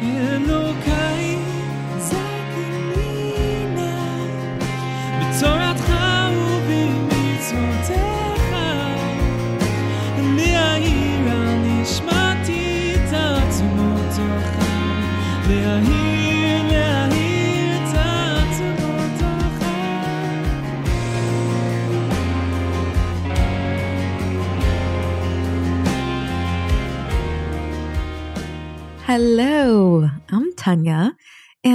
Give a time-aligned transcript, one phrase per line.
[0.00, 0.27] you.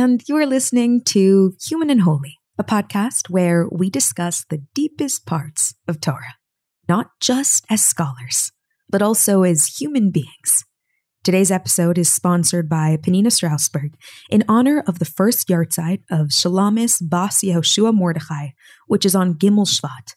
[0.04, 5.26] And you are listening to Human and Holy, a podcast where we discuss the deepest
[5.26, 6.36] parts of Torah,
[6.90, 8.52] not just as scholars,
[8.90, 10.66] but also as human beings.
[11.24, 13.94] Today's episode is sponsored by Panina Strausberg
[14.30, 18.48] in honor of the first yahrzeit of Shalamis Bas Yehoshua Mordechai,
[18.88, 20.16] which is on Gimel Shvat.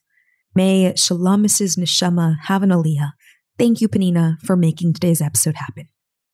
[0.53, 3.13] May Shalamis's neshama have an aliyah.
[3.57, 5.87] Thank you, Panina, for making today's episode happen.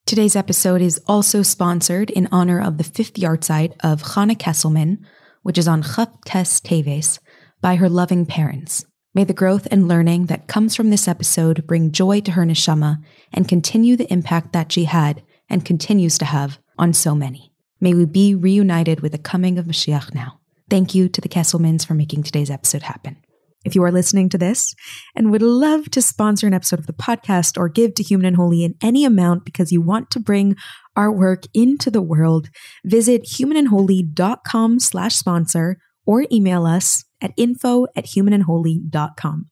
[0.05, 4.99] Today's episode is also sponsored in honor of the fifth yahrzeit of Chana Kesselman,
[5.43, 7.19] which is on Chaf Tes Teves,
[7.61, 8.85] by her loving parents.
[9.15, 12.99] May the growth and learning that comes from this episode bring joy to her neshama
[13.33, 17.53] and continue the impact that she had and continues to have on so many.
[17.81, 20.41] May we be reunited with the coming of Mashiach now.
[20.69, 23.19] Thank you to the Kesselmans for making today's episode happen.
[23.65, 24.75] If you are listening to this
[25.15, 28.37] and would love to sponsor an episode of the podcast or give to Human and
[28.37, 30.57] Holy in any amount because you want to bring
[30.97, 32.49] our work into the world,
[32.85, 39.47] visit humanandholy.com slash sponsor or email us at info at humanandholy.com.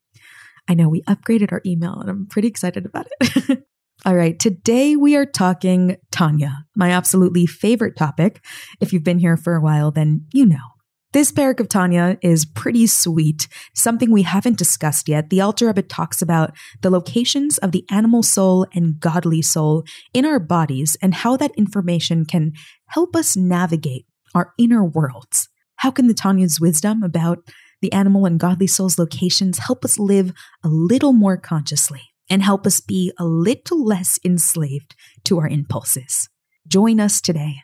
[0.67, 3.63] I know we upgraded our email and I'm pretty excited about it.
[4.05, 8.43] All right, today we are talking Tanya, my absolutely favorite topic.
[8.79, 10.70] If you've been here for a while, then you know.
[11.13, 15.29] This perek of Tanya is pretty sweet, something we haven't discussed yet.
[15.29, 20.25] The Alter Rebbe talks about the locations of the animal soul and godly soul in
[20.25, 22.53] our bodies and how that information can
[22.87, 25.49] help us navigate our inner worlds.
[25.77, 27.39] How can the Tanya's wisdom about
[27.81, 30.31] the animal and godly soul's locations help us live
[30.63, 34.95] a little more consciously and help us be a little less enslaved
[35.25, 36.29] to our impulses?
[36.69, 37.55] Join us today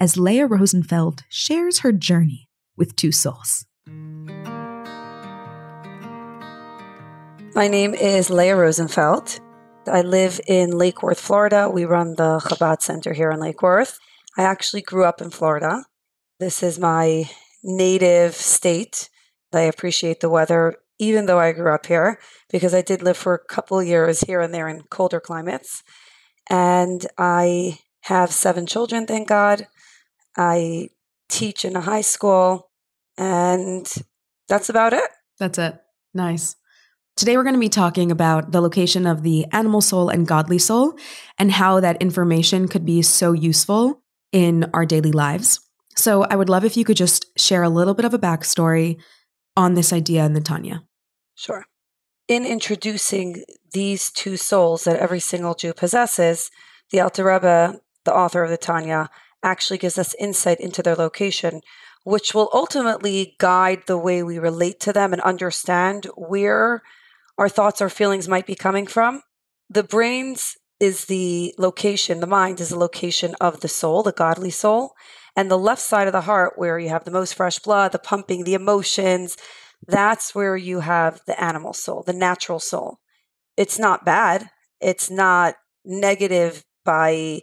[0.00, 2.45] as Leah Rosenfeld shares her journey
[2.76, 3.66] with two souls.
[7.54, 9.40] My name is Leah Rosenfeld.
[9.86, 11.70] I live in Lake Worth, Florida.
[11.72, 13.98] We run the Chabad Center here in Lake Worth.
[14.36, 15.84] I actually grew up in Florida.
[16.38, 17.30] This is my
[17.62, 19.08] native state.
[19.54, 22.18] I appreciate the weather, even though I grew up here,
[22.50, 25.82] because I did live for a couple years here and there in colder climates.
[26.50, 29.66] And I have seven children, thank God.
[30.36, 30.88] I
[31.28, 32.65] teach in a high school,
[33.18, 33.92] and
[34.48, 35.04] that's about it.
[35.38, 35.78] That's it.
[36.14, 36.56] Nice.
[37.16, 40.58] Today, we're going to be talking about the location of the animal soul and godly
[40.58, 40.98] soul
[41.38, 45.60] and how that information could be so useful in our daily lives.
[45.96, 48.98] So, I would love if you could just share a little bit of a backstory
[49.56, 50.84] on this idea in the Tanya.
[51.34, 51.64] Sure.
[52.28, 56.50] In introducing these two souls that every single Jew possesses,
[56.90, 59.08] the Alter Rebbe, the author of the Tanya,
[59.42, 61.60] actually gives us insight into their location,
[62.06, 66.80] which will ultimately guide the way we relate to them and understand where
[67.36, 69.22] our thoughts or feelings might be coming from.
[69.68, 74.50] The brains is the location, the mind is the location of the soul, the godly
[74.50, 74.92] soul.
[75.34, 77.98] And the left side of the heart, where you have the most fresh blood, the
[77.98, 79.36] pumping, the emotions,
[79.88, 83.00] that's where you have the animal soul, the natural soul.
[83.56, 84.50] It's not bad.
[84.80, 87.40] It's not negative by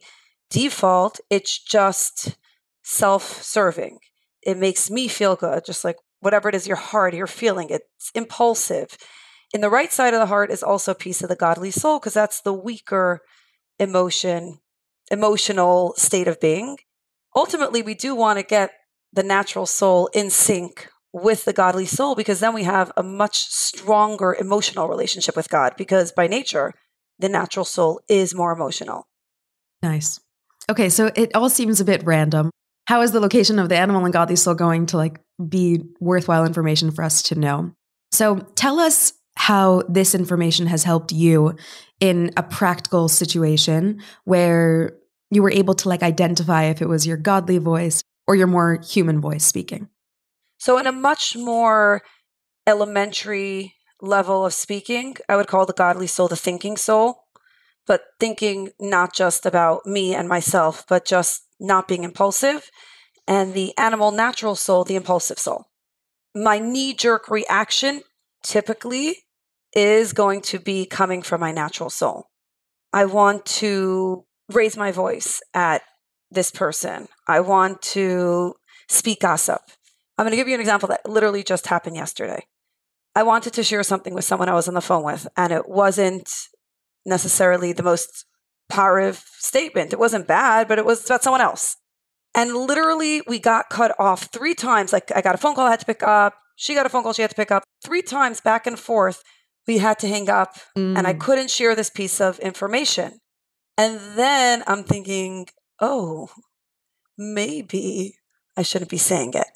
[0.49, 1.19] default.
[1.29, 2.37] It's just
[2.81, 3.99] self serving.
[4.45, 7.69] It makes me feel good, just like whatever it is your heart, you're feeling.
[7.69, 8.97] It's impulsive.
[9.53, 11.99] In the right side of the heart is also a piece of the godly soul
[11.99, 13.21] because that's the weaker
[13.79, 14.59] emotion,
[15.11, 16.77] emotional state of being.
[17.35, 18.71] Ultimately, we do want to get
[19.11, 23.45] the natural soul in sync with the godly soul because then we have a much
[23.45, 26.73] stronger emotional relationship with God because by nature,
[27.19, 29.07] the natural soul is more emotional.
[29.83, 30.19] Nice.
[30.69, 32.49] Okay, so it all seems a bit random.
[32.85, 36.45] How is the location of the animal and godly soul going to like be worthwhile
[36.45, 37.73] information for us to know?
[38.11, 41.55] So tell us how this information has helped you
[41.99, 44.97] in a practical situation where
[45.31, 48.79] you were able to like identify if it was your godly voice or your more
[48.83, 49.89] human voice speaking.
[50.59, 52.03] So, in a much more
[52.67, 57.25] elementary level of speaking, I would call the godly soul the thinking soul,
[57.87, 62.69] but thinking not just about me and myself, but just not being impulsive,
[63.27, 65.65] and the animal natural soul, the impulsive soul.
[66.35, 68.01] My knee jerk reaction
[68.43, 69.17] typically
[69.75, 72.27] is going to be coming from my natural soul.
[72.91, 75.81] I want to raise my voice at
[76.29, 77.07] this person.
[77.27, 78.55] I want to
[78.89, 79.61] speak gossip.
[80.17, 82.45] I'm going to give you an example that literally just happened yesterday.
[83.15, 85.67] I wanted to share something with someone I was on the phone with, and it
[85.67, 86.29] wasn't
[87.05, 88.25] necessarily the most
[88.71, 89.93] Pariv statement.
[89.93, 91.77] It wasn't bad, but it was about someone else.
[92.35, 94.91] And literally, we got cut off three times.
[94.91, 96.33] Like, I got a phone call I had to pick up.
[96.55, 97.63] She got a phone call she had to pick up.
[97.85, 99.21] Three times back and forth,
[99.67, 100.97] we had to hang up, Mm.
[100.97, 103.19] and I couldn't share this piece of information.
[103.77, 105.47] And then I'm thinking,
[105.79, 106.29] oh,
[107.17, 108.15] maybe
[108.57, 109.47] I shouldn't be saying it.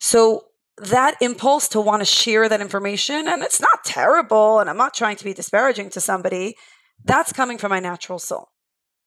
[0.00, 0.46] So
[0.78, 4.94] that impulse to want to share that information, and it's not terrible, and I'm not
[4.94, 6.56] trying to be disparaging to somebody,
[7.04, 8.48] that's coming from my natural soul.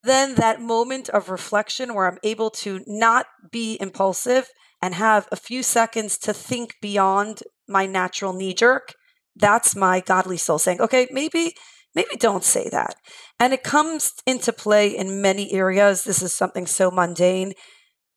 [0.03, 4.49] Then that moment of reflection where I'm able to not be impulsive
[4.81, 8.93] and have a few seconds to think beyond my natural knee jerk,
[9.35, 11.53] that's my godly soul saying, okay, maybe
[11.95, 12.95] maybe don't say that.
[13.39, 16.03] And it comes into play in many areas.
[16.03, 17.53] This is something so mundane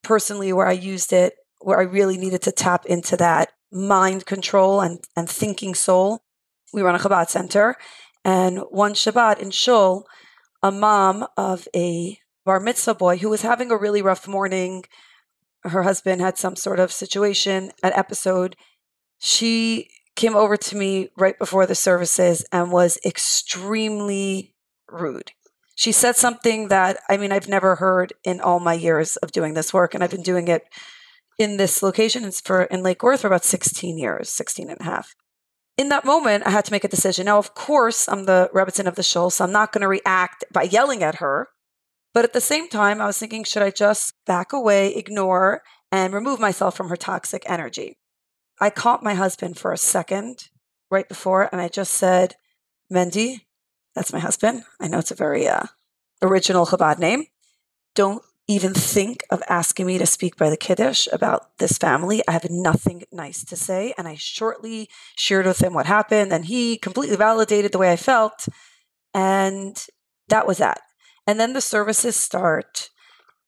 [0.02, 4.80] personally where I used it where I really needed to tap into that mind control
[4.80, 6.20] and, and thinking soul.
[6.72, 7.76] We run a Chabad center,
[8.28, 10.06] and one Shabbat in Shul,
[10.62, 14.84] a mom of a bar mitzvah boy who was having a really rough morning.
[15.62, 18.54] Her husband had some sort of situation, an episode.
[19.16, 24.54] She came over to me right before the services and was extremely
[24.90, 25.32] rude.
[25.74, 29.54] She said something that, I mean, I've never heard in all my years of doing
[29.54, 30.64] this work, and I've been doing it
[31.38, 34.84] in this location it's for in Lake Worth for about 16 years, 16 and a
[34.84, 35.14] half.
[35.78, 37.26] In that moment, I had to make a decision.
[37.26, 40.44] Now, of course, I'm the Rebbetzin of the shul, so I'm not going to react
[40.52, 41.48] by yelling at her.
[42.12, 46.12] But at the same time, I was thinking, should I just back away, ignore, and
[46.12, 47.96] remove myself from her toxic energy?
[48.60, 50.48] I caught my husband for a second
[50.90, 52.34] right before, and I just said,
[52.92, 53.42] Mendy,
[53.94, 54.64] that's my husband.
[54.80, 55.66] I know it's a very uh,
[56.20, 57.26] original Chabad name.
[57.94, 62.22] Don't even think of asking me to speak by the Kiddush about this family.
[62.26, 63.92] I have nothing nice to say.
[63.98, 67.96] And I shortly shared with him what happened, and he completely validated the way I
[67.96, 68.48] felt.
[69.12, 69.76] And
[70.28, 70.80] that was that.
[71.26, 72.88] And then the services start,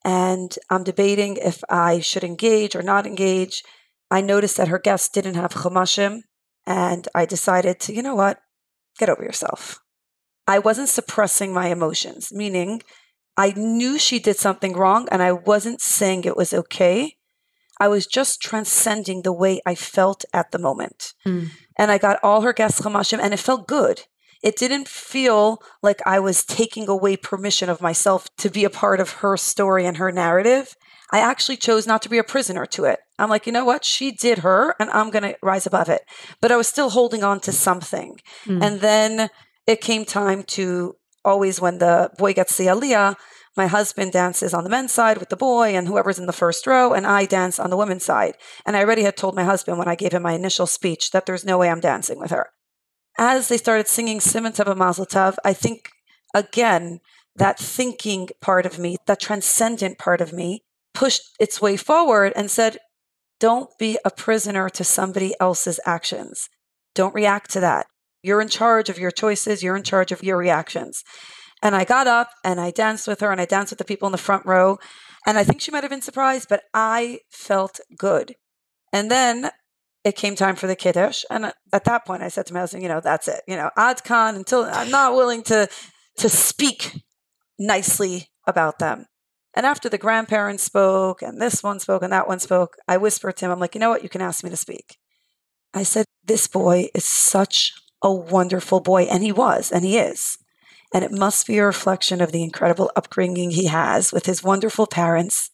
[0.05, 3.63] and I'm debating if I should engage or not engage.
[4.11, 6.25] I noticed that her guests didn't have chumashim,
[6.67, 8.39] and I decided to, you know what,
[8.99, 9.81] get over yourself.
[10.47, 12.83] I wasn't suppressing my emotions, meaning
[13.41, 17.17] I knew she did something wrong and I wasn't saying it was okay.
[17.81, 21.15] I was just transcending the way I felt at the moment.
[21.27, 21.49] Mm.
[21.79, 24.03] And I got all her guests chumashim and it felt good.
[24.43, 29.01] It didn't feel like I was taking away permission of myself to be a part
[29.01, 30.77] of her story and her narrative.
[31.11, 33.01] I actually chose not to be a prisoner to it.
[33.19, 33.87] I'm like, you know what?
[33.87, 36.03] She did her and I'm going to rise above it.
[36.43, 38.21] But I was still holding on to something.
[38.45, 38.63] Mm.
[38.63, 39.31] And then
[39.67, 43.17] it came time to always when the boy gets the aliyah,
[43.57, 46.67] my husband dances on the men's side with the boy and whoever's in the first
[46.67, 48.37] row, and I dance on the women's side.
[48.65, 51.27] And I already had told my husband when I gave him my initial speech that
[51.27, 52.51] there's no way I'm dancing with her.
[53.19, 55.91] As they started singing Siman Tov Mazel Tov, I think
[56.33, 57.01] again
[57.37, 60.63] that thinking part of me, that transcendent part of me,
[60.95, 62.79] pushed its way forward and said,
[63.39, 66.49] "Don't be a prisoner to somebody else's actions.
[66.95, 67.87] Don't react to that.
[68.23, 69.63] You're in charge of your choices.
[69.63, 71.05] You're in charge of your reactions."
[71.63, 74.07] And I got up and I danced with her and I danced with the people
[74.07, 74.79] in the front row.
[75.27, 78.35] And I think she might have been surprised, but I felt good.
[78.93, 79.51] And then
[80.03, 81.25] it came time for the kiddush.
[81.31, 83.43] And at that point, I said to my husband, you know, that's it.
[83.47, 85.69] You know, ad con until I'm not willing to
[86.17, 87.03] to speak
[87.59, 89.07] nicely about them.
[89.55, 93.37] And after the grandparents spoke and this one spoke and that one spoke, I whispered
[93.39, 94.03] to him, I'm like, you know what?
[94.03, 94.97] You can ask me to speak.
[95.75, 99.03] I said, this boy is such a wonderful boy.
[99.05, 100.39] And he was, and he is.
[100.93, 104.87] And it must be a reflection of the incredible upbringing he has with his wonderful
[104.87, 105.51] parents.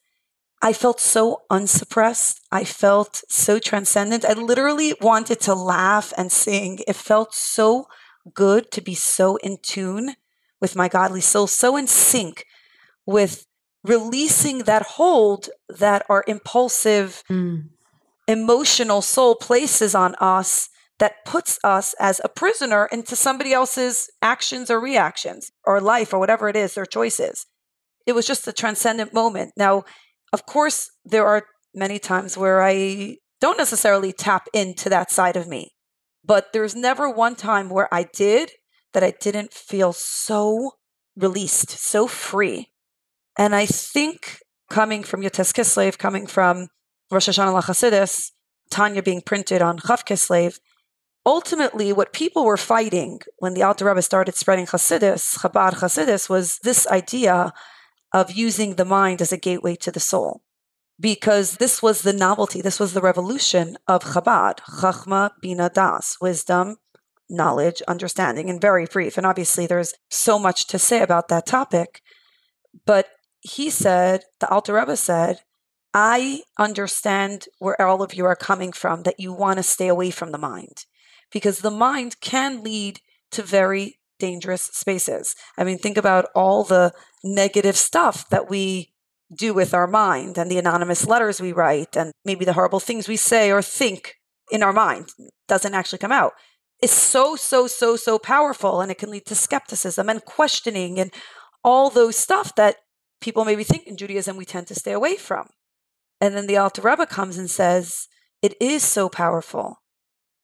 [0.62, 2.40] I felt so unsuppressed.
[2.50, 4.24] I felt so transcendent.
[4.24, 6.80] I literally wanted to laugh and sing.
[6.88, 7.86] It felt so
[8.32, 10.14] good to be so in tune
[10.60, 12.46] with my godly soul, so in sync
[13.04, 13.46] with
[13.84, 17.68] releasing that hold that our impulsive, Mm.
[18.26, 24.70] emotional soul places on us that puts us as a prisoner into somebody else's actions
[24.70, 27.46] or reactions or life or whatever it is, their choices.
[28.06, 29.52] It was just a transcendent moment.
[29.56, 29.84] Now,
[30.32, 35.46] of course, there are many times where I don't necessarily tap into that side of
[35.46, 35.72] me,
[36.24, 38.52] but there's never one time where I did
[38.94, 40.72] that I didn't feel so
[41.16, 42.70] released, so free.
[43.38, 44.38] And I think
[44.70, 46.68] coming from Yud Tes Kislev, coming from
[47.10, 48.30] Rosh Hashanah Lachasidis,
[48.70, 50.58] Tanya being printed on Chaf Kislev,
[51.26, 56.58] ultimately what people were fighting when the Alter Rebbe started spreading Hasidus, Chabad Hasidus, was
[56.60, 57.52] this idea
[58.12, 60.42] of using the mind as a gateway to the soul.
[60.98, 66.76] Because this was the novelty, this was the revolution of Chabad, Chachma Bina Das, wisdom,
[67.28, 69.18] knowledge, understanding, and very brief.
[69.18, 72.00] And obviously, there's so much to say about that topic.
[72.86, 73.08] But
[73.40, 75.40] he said, the Alter Rebbe said,
[75.92, 80.10] I understand where all of you are coming from, that you want to stay away
[80.10, 80.86] from the mind
[81.36, 82.98] because the mind can lead
[83.30, 85.34] to very dangerous spaces.
[85.58, 88.94] I mean, think about all the negative stuff that we
[89.36, 93.06] do with our mind and the anonymous letters we write and maybe the horrible things
[93.06, 94.14] we say or think
[94.50, 95.10] in our mind
[95.46, 96.32] doesn't actually come out.
[96.80, 101.12] It's so, so, so, so powerful and it can lead to skepticism and questioning and
[101.62, 102.76] all those stuff that
[103.20, 105.48] people maybe think in Judaism we tend to stay away from.
[106.18, 108.08] And then the Alter Rebbe comes and says,
[108.40, 109.82] it is so powerful.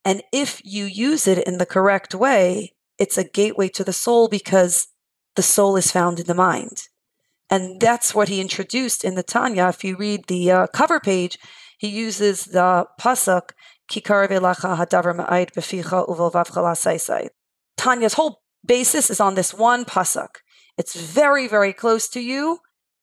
[0.04, 4.28] And if you use it in the correct way, it's a gateway to the soul
[4.28, 4.88] because
[5.36, 6.88] the soul is found in the mind.
[7.50, 9.68] And that's what he introduced in the Tanya.
[9.68, 11.38] If you read the uh, cover page,
[11.78, 13.50] he uses the pasuk,
[13.90, 17.28] Kikar velacha hadavar ma'ayit beficha uvolvavcha
[17.76, 20.36] Tanya's whole basis is on this one pasuk.
[20.78, 22.60] It's very, very close to you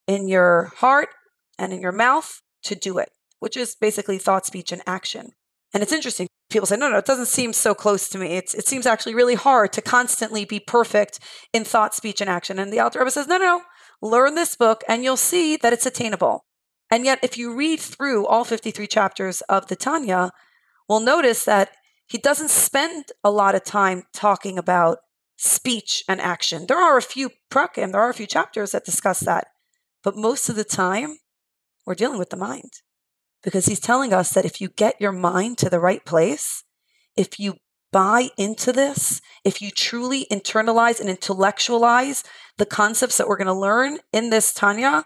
[0.07, 1.09] in your heart
[1.57, 5.33] and in your mouth to do it, which is basically thought, speech, and action.
[5.73, 6.27] And it's interesting.
[6.49, 8.37] People say, no, no, it doesn't seem so close to me.
[8.37, 11.19] It's, it seems actually really hard to constantly be perfect
[11.53, 12.57] in thought, speech, and action.
[12.57, 13.61] And the Alter Rebbe says, no, no, no,
[14.01, 16.45] learn this book and you'll see that it's attainable.
[16.91, 20.31] And yet, if you read through all 53 chapters of the Tanya,
[20.87, 21.69] we'll notice that
[22.07, 24.97] he doesn't spend a lot of time talking about
[25.37, 26.65] speech and action.
[26.67, 29.47] There are a few prakim, there are a few chapters that discuss that.
[30.03, 31.19] But most of the time,
[31.85, 32.71] we're dealing with the mind
[33.43, 36.63] because he's telling us that if you get your mind to the right place,
[37.15, 37.55] if you
[37.91, 42.23] buy into this, if you truly internalize and intellectualize
[42.57, 45.05] the concepts that we're going to learn in this Tanya,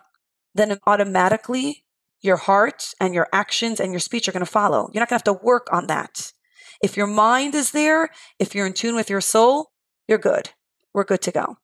[0.54, 1.86] then automatically
[2.22, 4.90] your heart and your actions and your speech are going to follow.
[4.94, 6.32] You're not going to have to work on that.
[6.82, 8.10] If your mind is there,
[8.40, 9.72] if you're in tune with your soul,
[10.08, 10.50] you're good.
[10.94, 11.58] We're good to go.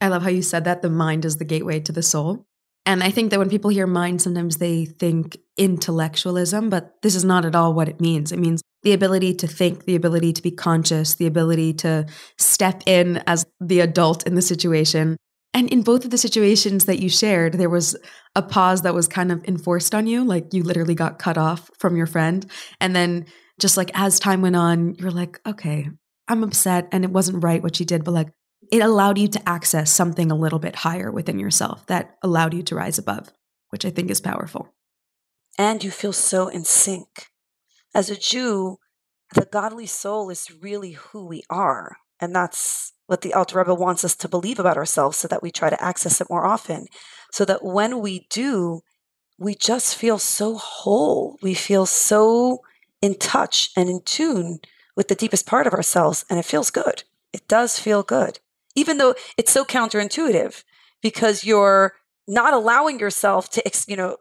[0.00, 2.46] I love how you said that the mind is the gateway to the soul.
[2.86, 7.24] And I think that when people hear mind, sometimes they think intellectualism, but this is
[7.24, 8.32] not at all what it means.
[8.32, 12.06] It means the ability to think, the ability to be conscious, the ability to
[12.38, 15.16] step in as the adult in the situation.
[15.54, 17.96] And in both of the situations that you shared, there was
[18.34, 21.70] a pause that was kind of enforced on you, like you literally got cut off
[21.78, 22.44] from your friend.
[22.80, 23.26] And then
[23.60, 25.88] just like as time went on, you're like, okay,
[26.26, 28.30] I'm upset and it wasn't right what she did, but like,
[28.72, 32.62] it allowed you to access something a little bit higher within yourself that allowed you
[32.64, 33.28] to rise above,
[33.68, 34.74] which I think is powerful.
[35.58, 37.28] And you feel so in sync.
[37.94, 38.78] As a Jew,
[39.34, 41.96] the godly soul is really who we are.
[42.20, 45.50] And that's what the Alter Rebbe wants us to believe about ourselves so that we
[45.50, 46.86] try to access it more often.
[47.32, 48.80] So that when we do,
[49.38, 51.38] we just feel so whole.
[51.42, 52.60] We feel so
[53.02, 54.60] in touch and in tune
[54.96, 56.24] with the deepest part of ourselves.
[56.30, 57.04] And it feels good.
[57.32, 58.38] It does feel good
[58.74, 60.64] even though it's so counterintuitive
[61.02, 61.94] because you're
[62.26, 64.16] not allowing yourself to, you know,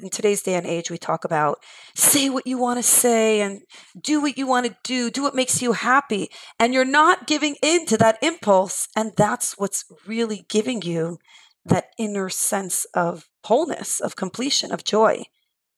[0.00, 1.62] in today's day and age, we talk about
[1.94, 3.62] say what you want to say and
[4.00, 6.28] do what you want to do, do what makes you happy.
[6.58, 8.88] And you're not giving in to that impulse.
[8.96, 11.18] And that's what's really giving you
[11.64, 15.24] that inner sense of wholeness, of completion, of joy,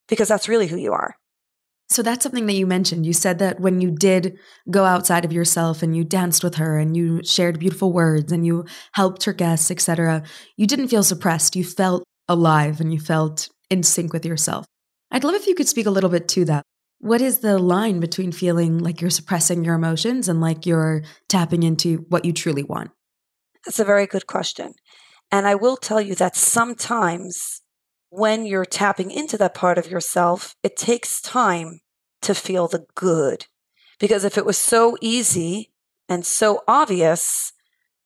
[0.07, 1.15] because that's really who you are.
[1.87, 3.05] So that's something that you mentioned.
[3.05, 4.37] You said that when you did
[4.71, 8.43] go outside of yourself and you danced with her and you shared beautiful words and
[8.43, 10.23] you helped her guests, etc.,
[10.57, 11.55] you didn't feel suppressed.
[11.55, 14.65] You felt alive and you felt in sync with yourself.
[15.11, 16.63] I'd love if you could speak a little bit to that.
[16.99, 21.63] What is the line between feeling like you're suppressing your emotions and like you're tapping
[21.63, 22.91] into what you truly want?
[23.65, 24.73] That's a very good question.
[25.31, 27.61] And I will tell you that sometimes
[28.09, 31.79] when you're tapping into that part of yourself, it takes time
[32.21, 33.45] to feel the good.
[33.99, 35.71] Because if it was so easy
[36.07, 37.53] and so obvious,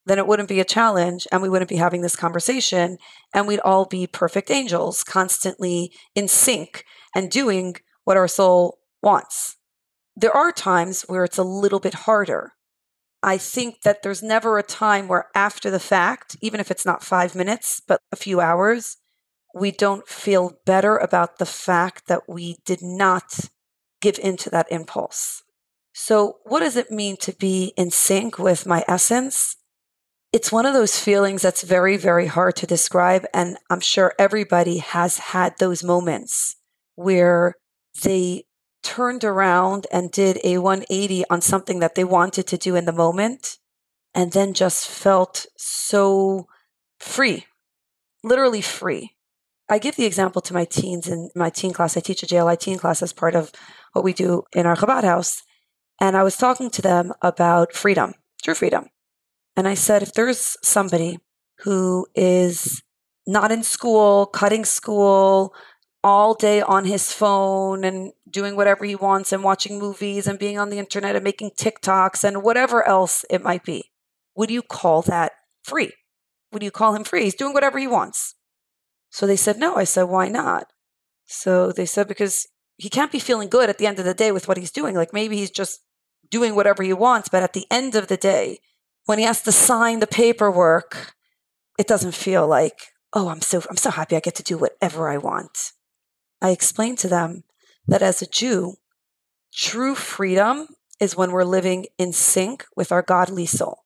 [0.06, 2.98] then it wouldn't be a challenge and we wouldn't be having this conversation
[3.34, 7.76] and we'd all be perfect angels, constantly in sync and doing
[8.06, 9.58] what our soul wants.
[10.16, 12.54] There are times where it's a little bit harder.
[13.22, 17.04] I think that there's never a time where, after the fact, even if it's not
[17.04, 18.98] five minutes, but a few hours,
[19.54, 23.50] we don't feel better about the fact that we did not
[24.02, 25.44] give into that impulse.
[25.94, 29.58] So, what does it mean to be in sync with my essence?
[30.32, 33.26] It's one of those feelings that's very, very hard to describe.
[33.34, 36.56] And I'm sure everybody has had those moments
[36.96, 37.56] where
[38.04, 38.46] they
[38.84, 42.92] turned around and did a 180 on something that they wanted to do in the
[42.92, 43.58] moment
[44.14, 46.48] and then just felt so
[47.00, 47.46] free
[48.24, 49.16] literally free.
[49.70, 51.96] I give the example to my teens in my teen class.
[51.96, 53.52] I teach a JLI teen class as part of
[53.94, 55.44] what we do in our Chabad house.
[56.02, 58.88] And I was talking to them about freedom, true freedom.
[59.60, 61.20] And I said, if there's somebody
[61.66, 62.82] who is
[63.28, 65.54] not in school, cutting school,
[66.02, 70.58] all day on his phone and doing whatever he wants and watching movies and being
[70.58, 73.92] on the internet and making TikToks and whatever else it might be,
[74.34, 75.92] would you call that free?
[76.54, 77.26] Would you call him free?
[77.26, 78.36] He's doing whatever he wants.
[79.10, 79.76] So they said, no.
[79.76, 80.68] I said, why not?
[81.26, 82.48] So they said, because
[82.78, 84.96] he can't be feeling good at the end of the day with what he's doing.
[84.96, 85.82] Like maybe he's just
[86.32, 88.60] doing whatever he wants, but at the end of the day,
[89.10, 91.16] when he has to sign the paperwork,
[91.80, 95.10] it doesn't feel like, oh, I'm so I'm so happy I get to do whatever
[95.10, 95.72] I want.
[96.44, 97.44] I explained to them
[97.88, 98.76] that as a Jew,
[99.52, 100.68] true freedom
[101.00, 103.80] is when we're living in sync with our godly soul.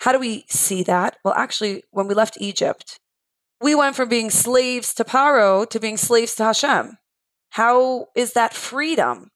[0.00, 1.16] How do we see that?
[1.24, 2.98] Well, actually, when we left Egypt,
[3.60, 6.98] we went from being slaves to Paro to being slaves to Hashem.
[7.50, 9.30] How is that freedom?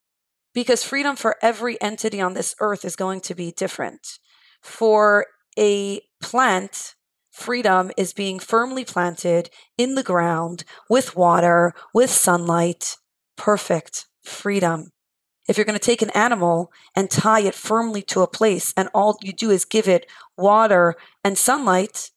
[0.55, 4.19] Because freedom for every entity on this earth is going to be different.
[4.61, 5.27] For
[5.59, 6.95] a plant,
[7.31, 12.97] freedom is being firmly planted in the ground with water, with sunlight.
[13.37, 14.91] Perfect freedom.
[15.49, 18.89] If you're going to take an animal and tie it firmly to a place and
[18.95, 22.11] all you do is give it water and sunlight,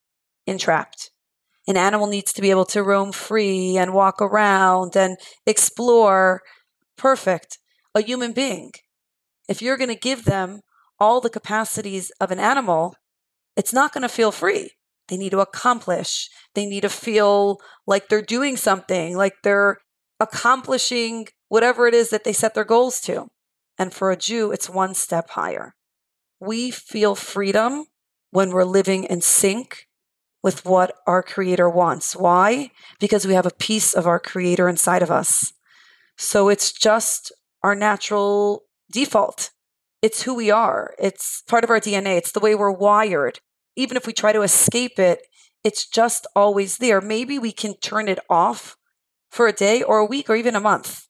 [0.46, 1.10] entrapped.
[1.68, 6.42] An animal needs to be able to roam free and walk around and explore.
[6.98, 7.58] Perfect.
[7.96, 8.72] A human being.
[9.48, 10.62] If you're going to give them
[11.04, 12.96] all the capacities of an animal,
[13.58, 14.72] it's not going to feel free.
[15.10, 16.30] They need to accomplish.
[16.56, 19.80] They need to feel like they're doing something, like they're
[20.22, 23.28] accomplishing whatever it is that they set their goals to.
[23.78, 25.76] And for a Jew, it's one step higher.
[26.40, 27.88] We feel freedom
[28.32, 29.88] when we're living in sync
[30.42, 32.16] with what our Creator wants.
[32.16, 32.72] Why?
[33.00, 35.52] Because we have a piece of our Creator inside of us.
[36.18, 39.50] So it's just our natural default.
[40.04, 40.94] It's who we are.
[41.00, 42.18] It's part of our DNA.
[42.18, 43.40] It's the way we're wired
[43.76, 45.28] even if we try to escape it,
[45.64, 47.02] it's just always there.
[47.02, 48.78] Maybe we can turn it off
[49.32, 51.08] for a day or a week or even a month.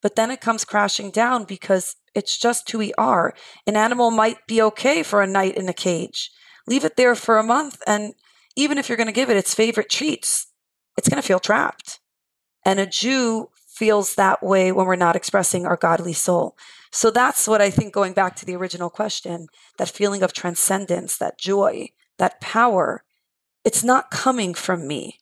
[0.00, 3.34] But then it comes crashing down because it's just who we are.
[3.66, 6.30] An animal might be okay for a night in a cage.
[6.66, 7.82] Leave it there for a month.
[7.86, 8.14] And
[8.56, 10.46] even if you're going to give it its favorite treats,
[10.96, 12.00] it's going to feel trapped.
[12.64, 16.56] And a Jew feels that way when we're not expressing our godly soul.
[16.90, 19.46] So that's what I think, going back to the original question,
[19.76, 23.04] that feeling of transcendence, that joy, that power,
[23.64, 25.18] it's not coming from me.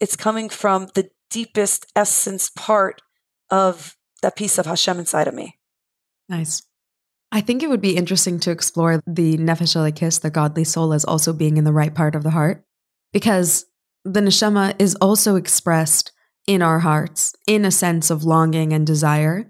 [0.00, 3.02] It's coming from the deepest essence part
[3.50, 5.58] of that piece of Hashem inside of me.
[6.28, 6.62] Nice.
[7.32, 11.04] I think it would be interesting to explore the Nefesh Elokis, the godly soul, as
[11.04, 12.64] also being in the right part of the heart,
[13.12, 13.66] because
[14.04, 16.12] the neshama is also expressed
[16.46, 19.48] in our hearts in a sense of longing and desire.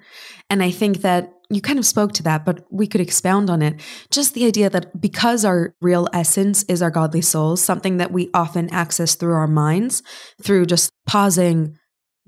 [0.49, 3.63] And I think that you kind of spoke to that, but we could expound on
[3.63, 3.81] it.
[4.11, 8.31] Just the idea that because our real essence is our godly souls, something that we
[8.33, 10.03] often access through our minds,
[10.43, 11.77] through just pausing,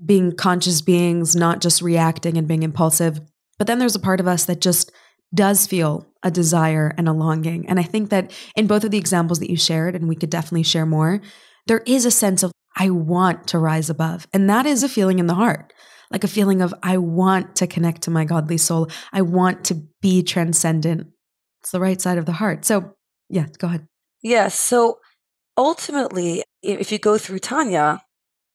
[0.03, 3.19] being conscious beings, not just reacting and being impulsive.
[3.57, 4.91] But then there's a part of us that just
[5.33, 7.67] does feel a desire and a longing.
[7.67, 10.29] And I think that in both of the examples that you shared, and we could
[10.29, 11.21] definitely share more,
[11.65, 14.27] there is a sense of, I want to rise above.
[14.31, 15.73] And that is a feeling in the heart
[16.11, 18.89] like a feeling of, I want to connect to my godly soul.
[19.11, 21.07] I want to be transcendent.
[21.61, 22.65] It's the right side of the heart.
[22.65, 22.93] So,
[23.29, 23.87] yeah, go ahead.
[24.21, 24.31] Yes.
[24.31, 24.99] Yeah, so
[25.57, 28.01] ultimately, if you go through Tanya,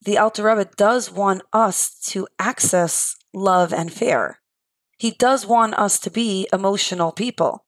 [0.05, 4.39] the Alter Rebbe does want us to access love and fear.
[4.99, 7.65] He does want us to be emotional people.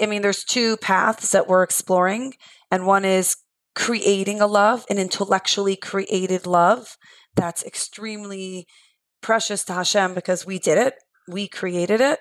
[0.00, 2.34] I mean, there's two paths that we're exploring,
[2.70, 3.36] and one is
[3.74, 6.96] creating a love, an intellectually created love
[7.34, 8.66] that's extremely
[9.24, 10.94] precious to Hashem because we did it,
[11.26, 12.20] we created it,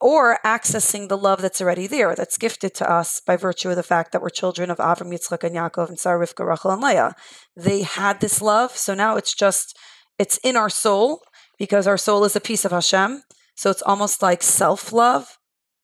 [0.00, 3.82] or accessing the love that's already there, that's gifted to us by virtue of the
[3.82, 7.16] fact that we're children of Avram, Yitzchak, and Yaakov, and Sarah, Rivka, Rachel, and Leah.
[7.56, 9.76] They had this love, so now it's just,
[10.20, 11.22] it's in our soul
[11.58, 13.22] because our soul is a piece of Hashem.
[13.56, 15.38] So it's almost like self love.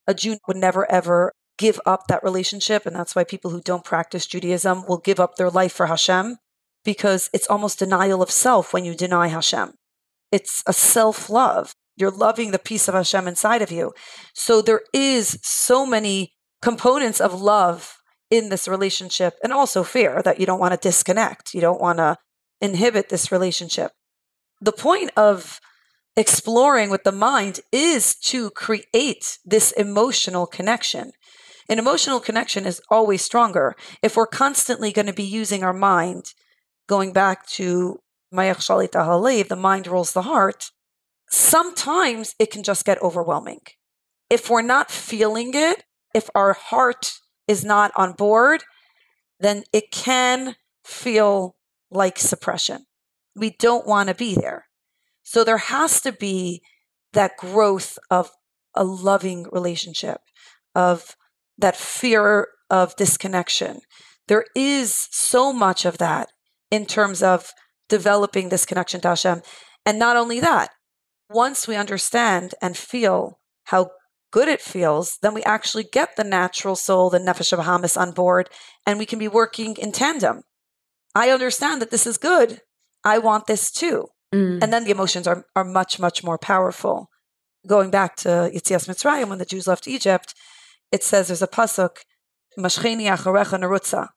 [0.06, 2.86] A Jew would never ever give up that relationship.
[2.86, 6.36] And that's why people who don't practice Judaism will give up their life for Hashem
[6.84, 9.74] because it's almost denial of self when you deny Hashem.
[10.32, 11.74] It's a self love.
[11.96, 13.92] You're loving the piece of Hashem inside of you.
[14.34, 17.98] So there is so many components of love
[18.30, 21.52] in this relationship and also fear that you don't want to disconnect.
[21.52, 22.16] You don't want to
[22.62, 23.92] inhibit this relationship.
[24.60, 25.60] The point of
[26.16, 31.12] exploring with the mind is to create this emotional connection.
[31.68, 36.32] An emotional connection is always stronger if we're constantly going to be using our mind
[36.86, 37.98] going back to
[38.32, 40.70] The mind rules the heart,
[41.30, 43.60] sometimes it can just get overwhelming.
[44.30, 47.12] If we're not feeling it, if our heart
[47.46, 48.64] is not on board,
[49.38, 51.56] then it can feel
[51.90, 52.86] like suppression.
[53.36, 54.66] We don't want to be there.
[55.22, 56.62] So there has to be
[57.12, 58.30] that growth of
[58.74, 60.20] a loving relationship,
[60.74, 61.16] of
[61.58, 63.80] that fear of disconnection.
[64.28, 66.30] There is so much of that
[66.70, 67.52] in terms of
[67.88, 69.42] developing this connection to Hashem.
[69.84, 70.70] And not only that,
[71.28, 73.90] once we understand and feel how
[74.32, 78.12] good it feels, then we actually get the natural soul, the Nefesh of Bahamis on
[78.12, 78.48] board,
[78.86, 80.42] and we can be working in tandem.
[81.14, 82.60] I understand that this is good.
[83.04, 84.06] I want this too.
[84.34, 84.62] Mm.
[84.62, 87.08] And then the emotions are, are much, much more powerful.
[87.66, 90.34] Going back to Yitzias Mitzrayim, when the Jews left Egypt,
[90.90, 91.98] it says there's a pasuk,
[92.58, 94.08] Mashcheni acharecha narutza,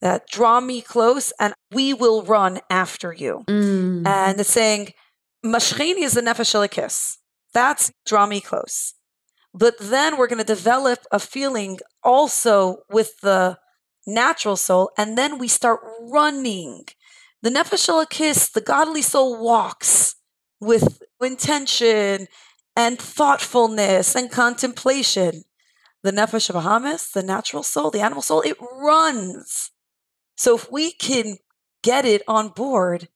[0.00, 3.44] that draw me close and we will run after you.
[3.48, 4.06] Mm.
[4.06, 4.92] And it's saying,
[5.44, 7.16] Mashcheni is the nefesh elokis.
[7.52, 8.94] That's draw me close.
[9.54, 13.58] But then we're going to develop a feeling also with the
[14.06, 16.84] natural soul, and then we start running.
[17.42, 20.16] The nefesh elokis, the godly soul, walks
[20.60, 22.26] with intention
[22.76, 25.44] and thoughtfulness and contemplation.
[26.02, 29.70] The nefesh Bahamis, the natural soul, the animal soul, it runs.
[30.38, 31.38] So if we can
[31.82, 33.08] get it on board,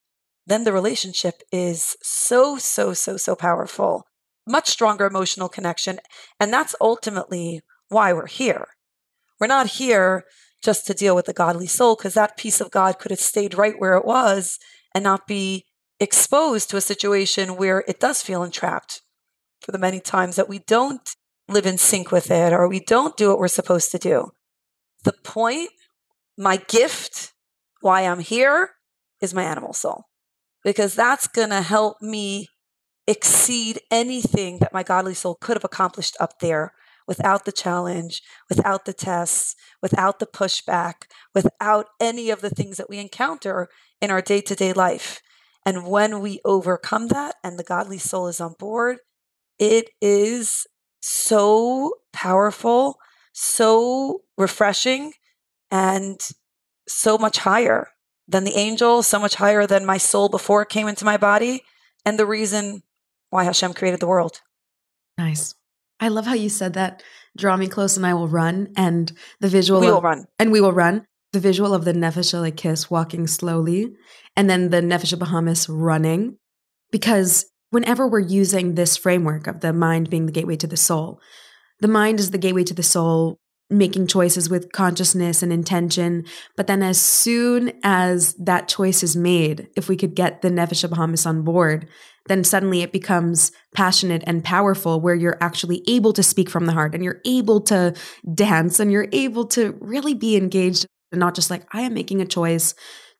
[0.45, 4.09] then the relationship is so, so, so, so powerful.
[4.47, 6.01] Much stronger emotional connection.
[6.41, 8.67] And that's ultimately why we're here.
[9.39, 10.25] We're not here
[10.65, 13.55] just to deal with the godly soul, because that piece of God could have stayed
[13.55, 14.59] right where it was
[14.93, 15.65] and not be
[16.01, 19.01] exposed to a situation where it does feel entrapped
[19.61, 21.15] for the many times that we don't
[21.49, 24.31] live in sync with it or we don't do what we're supposed to do.
[25.05, 25.71] The point,
[26.37, 27.33] my gift,
[27.81, 28.71] why I'm here,
[29.21, 30.05] is my animal soul,
[30.64, 32.49] because that's going to help me
[33.07, 36.73] exceed anything that my godly soul could have accomplished up there
[37.07, 40.95] without the challenge, without the tests, without the pushback,
[41.35, 43.68] without any of the things that we encounter
[44.01, 45.21] in our day to day life.
[45.66, 48.99] And when we overcome that and the godly soul is on board,
[49.59, 50.66] it is
[51.01, 52.97] so powerful,
[53.33, 55.12] so refreshing,
[55.73, 56.21] and
[56.87, 57.89] so much higher
[58.29, 61.63] than the angel, so much higher than my soul before it came into my body,
[62.05, 62.83] and the reason
[63.31, 64.43] why Hashem created the world.
[65.19, 65.55] Nice.
[65.99, 67.03] I love how you said that.
[67.37, 68.73] Draw me close and I will run.
[68.77, 70.27] And the visual We of, will run.
[70.39, 71.07] and we will run.
[71.33, 73.93] The visual of the Nefesh kiss walking slowly,
[74.37, 76.37] and then the Nefesh Bahamis running.
[76.91, 81.21] Because whenever we're using this framework of the mind being the gateway to the soul,
[81.81, 83.39] the mind is the gateway to the soul,
[83.73, 86.25] making choices with consciousness and intention.
[86.57, 90.89] But then, as soon as that choice is made, if we could get the Nefesh
[90.89, 91.89] Bahamis on board,
[92.27, 96.73] then suddenly it becomes passionate and powerful where you're actually able to speak from the
[96.73, 97.95] heart and you're able to
[98.33, 102.21] dance and you're able to really be engaged and not just like, I am making
[102.21, 102.75] a choice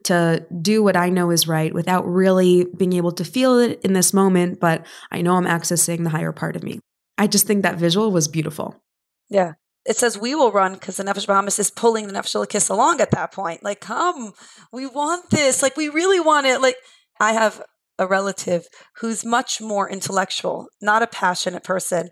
[0.05, 3.93] to do what I know is right without really being able to feel it in
[3.93, 6.81] this moment, but I know I'm accessing the higher part of me.
[7.19, 8.83] I just think that visual was beautiful.
[9.29, 9.53] Yeah.
[9.85, 13.01] It says we will run because the Nefesh Bahamis is pulling the Nefesh Kiss along
[13.01, 13.65] at that point.
[13.65, 14.33] Like, come,
[14.73, 15.63] we want this.
[15.63, 16.61] Like, we really want it.
[16.61, 16.77] Like,
[17.19, 17.63] I have
[17.99, 18.67] a relative
[18.99, 22.11] who's much more intellectual, not a passionate person.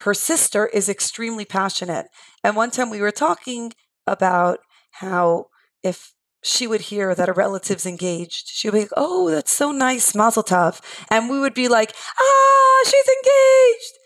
[0.00, 2.06] Her sister is extremely passionate.
[2.42, 3.72] And one time we were talking
[4.06, 4.58] about
[4.92, 5.46] how
[5.82, 9.72] if she would hear that a relative's engaged, she would be like, Oh, that's so
[9.72, 10.80] nice, Mazel Tov.
[11.10, 13.98] And we would be like, Ah, she's engaged.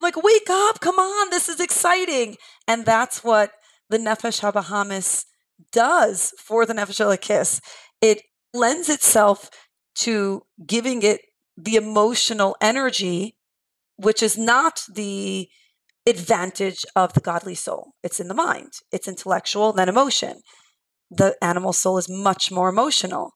[0.00, 2.36] Like, wake up, come on, this is exciting.
[2.66, 3.52] And that's what
[3.90, 5.24] the Nefesh HaBahamis
[5.72, 7.60] does for the Nefesh Kiss.
[8.00, 8.22] It
[8.52, 9.50] lends itself
[9.96, 11.20] to giving it
[11.56, 13.36] the emotional energy,
[13.96, 15.48] which is not the
[16.06, 17.92] advantage of the godly soul.
[18.02, 20.40] It's in the mind, it's intellectual, then emotion.
[21.10, 23.32] The animal soul is much more emotional.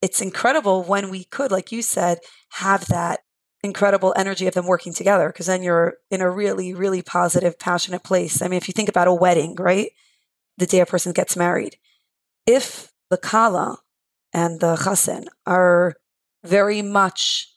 [0.00, 2.18] It's incredible when we could, like you said,
[2.52, 3.20] have that
[3.62, 8.02] incredible energy of them working together because then you're in a really, really positive, passionate
[8.02, 8.40] place.
[8.40, 9.90] I mean, if you think about a wedding, right?
[10.56, 11.76] The day a person gets married,
[12.46, 13.78] if the kala
[14.32, 15.94] and the chassan are
[16.44, 17.48] very much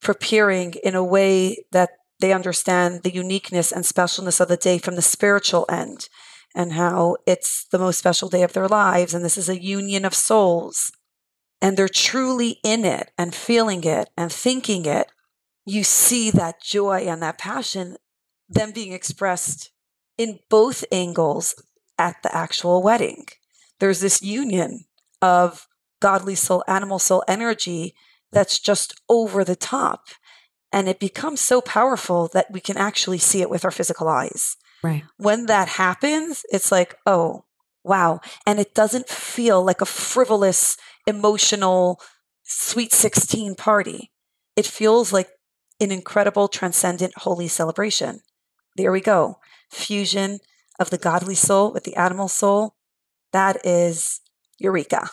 [0.00, 1.90] preparing in a way that
[2.20, 6.08] they understand the uniqueness and specialness of the day from the spiritual end
[6.54, 10.04] and how it's the most special day of their lives and this is a union
[10.04, 10.92] of souls
[11.60, 15.08] and they're truly in it and feeling it and thinking it
[15.68, 17.96] you see that joy and that passion
[18.48, 19.70] them being expressed
[20.16, 21.62] in both angles
[21.98, 23.26] at the actual wedding
[23.78, 24.84] there's this union
[25.22, 25.66] of
[26.00, 27.94] godly soul, animal soul energy
[28.32, 30.08] that's just over the top.
[30.72, 34.56] And it becomes so powerful that we can actually see it with our physical eyes.
[34.82, 35.04] Right.
[35.16, 37.46] When that happens, it's like, oh,
[37.84, 38.20] wow.
[38.46, 40.76] And it doesn't feel like a frivolous,
[41.06, 42.00] emotional,
[42.42, 44.10] sweet 16 party.
[44.56, 45.28] It feels like
[45.80, 48.20] an incredible, transcendent, holy celebration.
[48.76, 49.38] There we go.
[49.70, 50.38] Fusion
[50.78, 52.74] of the godly soul with the animal soul.
[53.32, 54.20] That is
[54.58, 55.10] Eureka.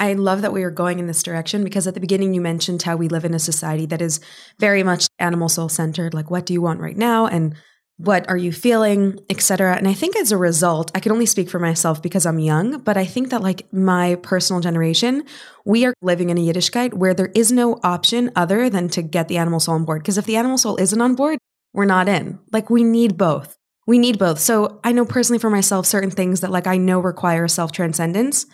[0.00, 2.82] I love that we are going in this direction because at the beginning you mentioned
[2.82, 4.20] how we live in a society that is
[4.58, 6.14] very much animal soul centered.
[6.14, 7.26] Like, what do you want right now?
[7.26, 7.56] And
[7.98, 9.76] what are you feeling, etc.
[9.76, 12.78] And I think as a result, I can only speak for myself because I'm young,
[12.80, 15.24] but I think that like my personal generation,
[15.64, 19.26] we are living in a Yiddishkeit where there is no option other than to get
[19.26, 20.02] the animal soul on board.
[20.02, 21.38] Because if the animal soul isn't on board,
[21.72, 22.38] we're not in.
[22.52, 23.58] Like we need both.
[23.88, 24.38] We need both.
[24.38, 28.46] So I know personally for myself certain things that like I know require self transcendence.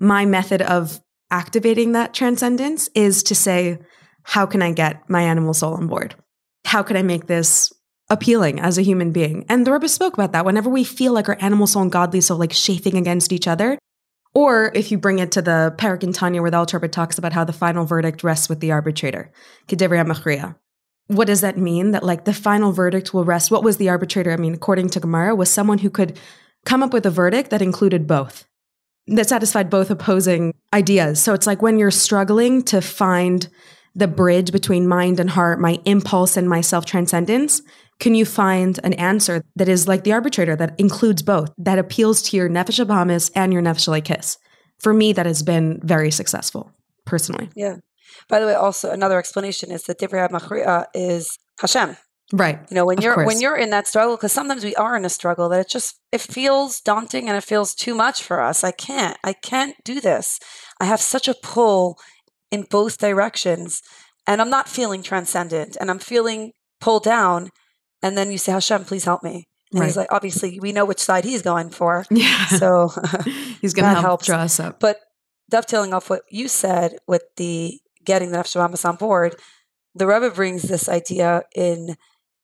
[0.00, 3.78] My method of activating that transcendence is to say,
[4.24, 6.16] how can I get my animal soul on board?
[6.64, 7.72] How can I make this
[8.10, 9.44] appealing as a human being.
[9.48, 10.44] And the Rebbe spoke about that.
[10.44, 13.78] Whenever we feel like our animal soul and godly soul like chafing against each other,
[14.34, 17.18] or if you bring it to the Perek in Tanya where the Alter Rebbe talks
[17.18, 19.30] about how the final verdict rests with the arbitrator,
[19.66, 20.56] Kedivri Machria.
[21.08, 21.92] What does that mean?
[21.92, 23.50] That like the final verdict will rest.
[23.50, 24.32] What was the arbitrator?
[24.32, 26.18] I mean, according to Gemara, was someone who could
[26.66, 28.46] come up with a verdict that included both,
[29.06, 31.20] that satisfied both opposing ideas.
[31.20, 33.48] So it's like when you're struggling to find
[33.94, 37.62] the bridge between mind and heart, my impulse and my self transcendence,
[38.00, 42.22] can you find an answer that is like the arbitrator that includes both, that appeals
[42.22, 44.36] to your nefesh habahamis and your nefesh Elokis?
[44.78, 46.70] For me, that has been very successful,
[47.04, 47.50] personally.
[47.56, 47.76] Yeah.
[48.28, 51.96] By the way, also another explanation is that Divrei Machri'a is Hashem.
[52.32, 52.60] Right.
[52.70, 53.26] You know, when Of you're course.
[53.26, 55.98] when you're in that struggle, because sometimes we are in a struggle that it just
[56.12, 58.62] it feels daunting and it feels too much for us.
[58.62, 59.16] I can't.
[59.24, 60.38] I can't do this.
[60.78, 61.98] I have such a pull
[62.50, 63.82] in both directions,
[64.26, 67.50] and I'm not feeling transcendent, and I'm feeling pulled down.
[68.02, 69.48] And then you say, Hashem, please help me.
[69.72, 72.06] And he's like, obviously, we know which side he's going for.
[72.10, 72.46] Yeah.
[72.46, 72.88] So
[73.60, 74.26] He's going to help helps.
[74.26, 74.80] draw us up.
[74.80, 74.98] But
[75.50, 79.36] dovetailing off what you said with the getting the Nefesh on board,
[79.94, 81.96] the Rebbe brings this idea in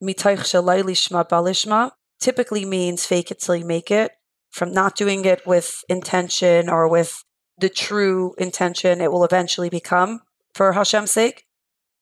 [0.02, 4.12] Mitaych Shalai Lishma Balishma, typically means fake it till you make it,
[4.50, 7.24] from not doing it with intention or with
[7.58, 10.20] the true intention it will eventually become
[10.54, 11.46] for Hashem's sake.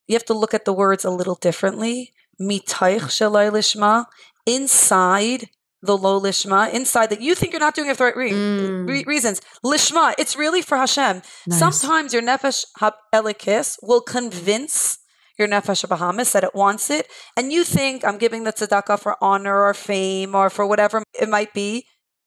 [0.08, 2.12] You have to look at the words a little differently.
[2.40, 4.06] Mitaych Shalai Lishma,
[4.46, 5.48] inside
[5.84, 8.30] the low lishma, inside that you think you're not doing it for the right re-
[8.30, 8.88] Mm.
[8.88, 9.40] re- reasons.
[9.64, 11.22] Lishma, it's really for Hashem.
[11.46, 11.58] Nice.
[11.58, 14.98] Sometimes your nefesh hab elokis will convince
[15.38, 19.16] your nefesh Bahamis that it wants it, and you think I'm giving the tzedakah for
[19.20, 21.86] honor or fame or for whatever it might be.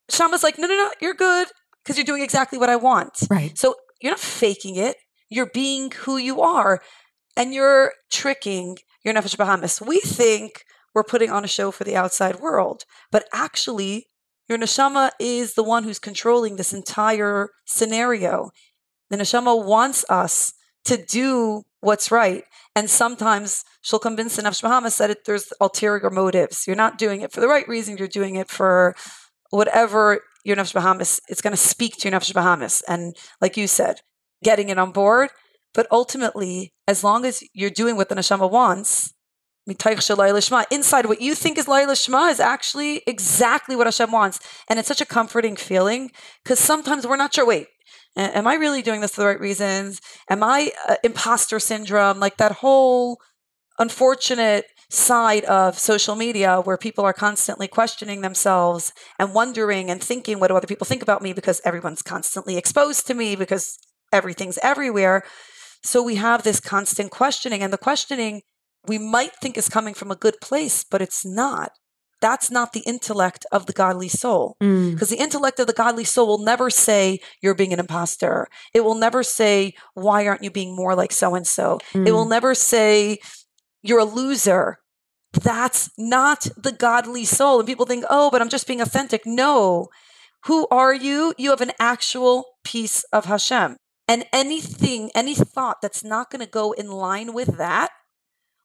[0.09, 1.47] Shama's like, no, no, no, you're good
[1.81, 3.13] because you're doing exactly what I want.
[3.29, 3.57] Right.
[3.57, 4.97] So you're not faking it.
[5.29, 6.81] You're being who you are,
[7.37, 9.85] and you're tricking your nefesh Bahamis.
[9.85, 14.07] We think we're putting on a show for the outside world, but actually,
[14.49, 18.49] your neshama is the one who's controlling this entire scenario.
[19.09, 20.53] The neshama wants us
[20.85, 22.43] to do what's right,
[22.75, 26.65] and sometimes she'll convince the nefesh Bahamis that it, there's ulterior motives.
[26.65, 27.97] You're not doing it for the right reason.
[27.97, 28.95] You're doing it for
[29.51, 31.19] whatever your nefesh Bahamis.
[31.27, 34.01] It's going to speak to your nefesh Bahamis, and like you said,
[34.43, 35.29] getting it on board.
[35.75, 39.13] But ultimately, as long as you're doing what the neshama wants,
[39.67, 44.39] inside what you think is Laila Shema is actually exactly what Hashem wants.
[44.69, 46.11] And it's such a comforting feeling
[46.43, 47.67] because sometimes we're not sure, wait,
[48.15, 50.01] am I really doing this for the right reasons?
[50.29, 52.19] Am I uh, imposter syndrome?
[52.19, 53.19] Like that whole
[53.79, 60.39] unfortunate side of social media where people are constantly questioning themselves and wondering and thinking,
[60.39, 61.33] what do other people think about me?
[61.33, 63.77] Because everyone's constantly exposed to me because
[64.13, 65.23] everything's everywhere.
[65.85, 68.41] So we have this constant questioning, and the questioning
[68.87, 71.71] we might think is coming from a good place, but it's not.
[72.21, 74.57] That's not the intellect of the godly soul.
[74.63, 74.93] Mm.
[74.93, 78.47] Because the intellect of the godly soul will never say you're being an imposter.
[78.73, 81.79] It will never say, why aren't you being more like so and so?
[81.93, 83.19] It will never say,
[83.83, 84.79] you're a loser.
[85.33, 87.59] That's not the godly soul.
[87.59, 89.23] And people think, oh, but I'm just being authentic.
[89.25, 89.89] No.
[90.45, 91.33] Who are you?
[91.37, 93.77] You have an actual piece of Hashem.
[94.07, 97.89] And anything, any thought that's not going to go in line with that,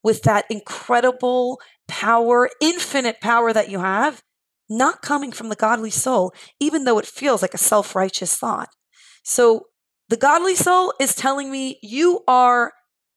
[0.02, 4.22] with that incredible power, infinite power that you have,
[4.68, 8.68] not coming from the godly soul, even though it feels like a self righteous thought.
[9.24, 9.66] So
[10.08, 12.72] the godly soul is telling me you are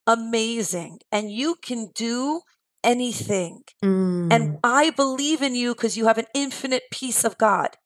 [0.07, 2.41] amazing and you can do
[2.83, 3.63] anything.
[3.83, 4.31] Mm.
[4.31, 7.77] And I believe in you because you have an infinite piece of God.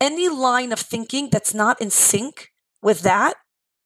[0.00, 2.48] Any line of thinking that's not in sync
[2.82, 3.34] with that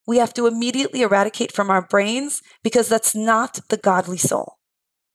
[0.09, 4.55] we have to immediately eradicate from our brains because that's not the godly soul.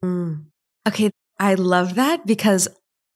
[0.05, 0.45] Mm.
[0.87, 2.67] Okay, I love that because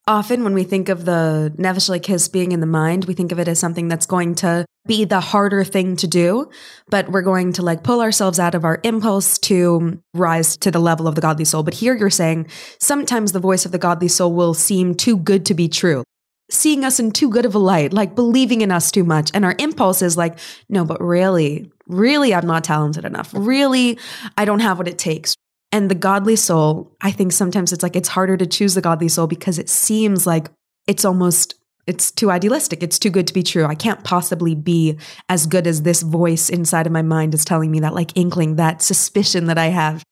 [0.08, 3.40] often when we think of the Nefesh kiss being in the mind, we think of
[3.40, 6.50] it as something that's going to be the harder thing to do,
[6.90, 10.80] but we're going to like pull ourselves out of our impulse to rise to the
[10.80, 11.62] level of the godly soul.
[11.62, 12.48] But here you're saying
[12.80, 16.04] sometimes the voice of the godly soul will seem too good to be true.
[16.50, 19.32] Seeing us in too good of a light, like believing in us too much.
[19.34, 23.32] And our impulse is like, no, but really, really, I'm not talented enough.
[23.34, 24.00] Really,
[24.38, 25.36] I don't have what it takes.
[25.72, 29.10] And the godly soul, I think sometimes it's like it's harder to choose the godly
[29.10, 30.50] soul because it seems like
[30.88, 31.56] it's almost
[31.88, 32.84] it's too idealistic.
[32.84, 33.66] It's too good to be true.
[33.66, 34.98] I can't possibly be
[35.30, 38.58] as good as this voice inside of my mind is telling me that like inkling,
[38.58, 40.04] that suspicion that I have.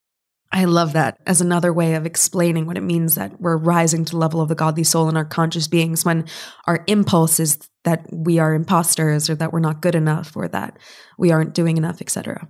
[0.52, 4.12] I love that as another way of explaining what it means that we're rising to
[4.12, 6.26] the level of the godly soul in our conscious beings when
[6.66, 10.78] our impulse is that we are imposters or that we're not good enough or that
[11.18, 12.48] we aren't doing enough, etc.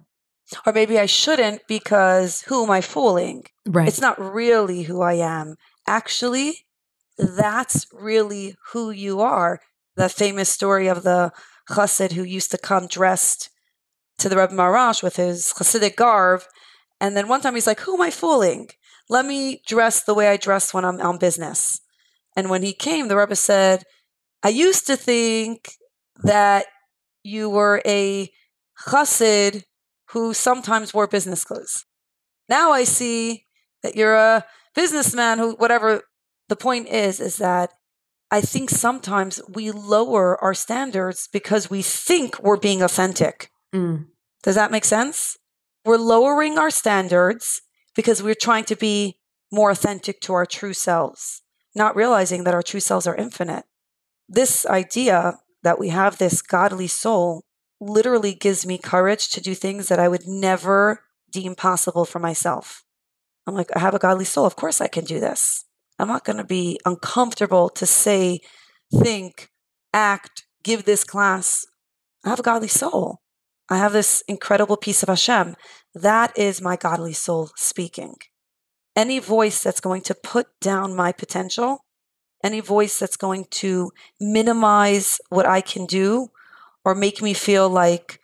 [0.65, 3.45] Or maybe I shouldn't because who am I fooling?
[3.65, 3.87] Right.
[3.87, 5.55] It's not really who I am.
[5.87, 6.65] Actually,
[7.17, 9.59] that's really who you are.
[9.95, 11.31] The famous story of the
[11.69, 13.49] chassid who used to come dressed
[14.19, 16.41] to the Rebbe Maharash with his chassidic garb.
[16.99, 18.69] And then one time he's like, Who am I fooling?
[19.09, 21.79] Let me dress the way I dress when I'm on business.
[22.35, 23.83] And when he came, the Rebbe said,
[24.43, 25.71] I used to think
[26.23, 26.65] that
[27.23, 28.29] you were a
[28.87, 29.63] chassid
[30.11, 31.85] who sometimes wore business clothes.
[32.49, 33.45] Now I see
[33.83, 36.01] that you're a businessman who, whatever
[36.49, 37.71] the point is, is that
[38.31, 43.49] I think sometimes we lower our standards because we think we're being authentic.
[43.73, 44.07] Mm.
[44.43, 45.37] Does that make sense?
[45.85, 47.61] We're lowering our standards
[47.95, 49.19] because we're trying to be
[49.51, 51.43] more authentic to our true selves,
[51.75, 53.65] not realizing that our true selves are infinite.
[54.27, 57.43] This idea that we have this godly soul
[57.79, 62.83] literally gives me courage to do things that I would never deem possible for myself.
[63.45, 64.47] I'm like, I have a godly soul.
[64.47, 65.65] Of course I can do this.
[65.99, 68.39] I'm not going to be uncomfortable to say,
[68.91, 69.49] think,
[69.93, 71.65] act, give this class.
[72.25, 73.19] I have a godly soul.
[73.69, 75.55] I have this incredible piece of Hashem.
[75.93, 78.15] That is my godly soul speaking.
[78.95, 81.85] Any voice that's going to put down my potential,
[82.43, 86.29] any voice that's going to minimize what I can do
[86.83, 88.19] or make me feel like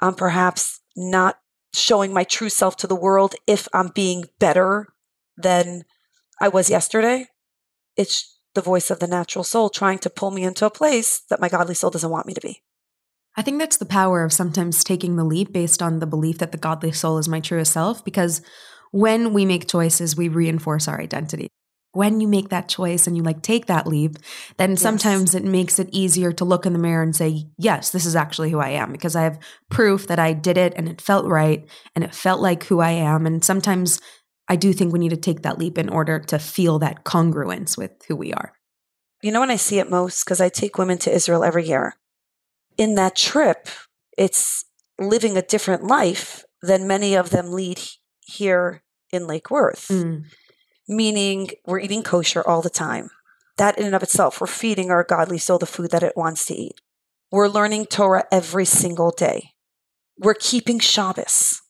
[0.00, 1.38] I'm perhaps not
[1.74, 4.88] showing my true self to the world if I'm being better
[5.36, 5.84] than
[6.40, 7.26] I was yesterday.
[7.96, 11.40] It's the voice of the natural soul trying to pull me into a place that
[11.40, 12.62] my godly soul doesn't want me to be.
[13.38, 16.50] I think that's the power of sometimes taking the leap based on the belief that
[16.50, 18.42] the godly soul is my truest self, because
[18.90, 21.48] when we make choices, we reinforce our identity
[21.92, 24.18] when you make that choice and you like take that leap,
[24.56, 24.82] then Yes.
[24.82, 28.14] sometimes it makes it easier to look in the mirror and say, yes, this is
[28.14, 29.38] actually who I am because I have
[29.70, 32.90] proof that I did it and it felt right and it felt like who I
[32.90, 33.26] am.
[33.26, 34.00] And sometimes
[34.48, 37.76] I do think we need to take that leap in order to feel that congruence
[37.76, 38.52] with who we are.
[39.22, 40.24] You know when I see it most?
[40.24, 41.96] Because I take women to Israel every year.
[42.78, 43.68] In that trip,
[44.16, 44.64] it's
[44.98, 47.80] living a different life than many of them lead
[48.20, 49.88] here in Lake Worth.
[49.88, 50.24] Mm.
[50.88, 53.10] meaning we're eating kosher all the time.
[53.58, 56.46] That in and of itself, we're feeding our godly soul the food that it wants
[56.46, 56.80] to eat.
[57.30, 59.50] We're learning Torah every single day.
[60.16, 61.60] We're keeping Shabbos.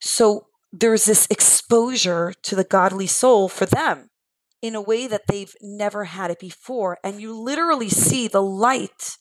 [0.00, 4.10] So there's this exposure to the godly soul for them
[4.60, 6.98] in a way that they've never had it before.
[7.04, 9.16] And you literally see the light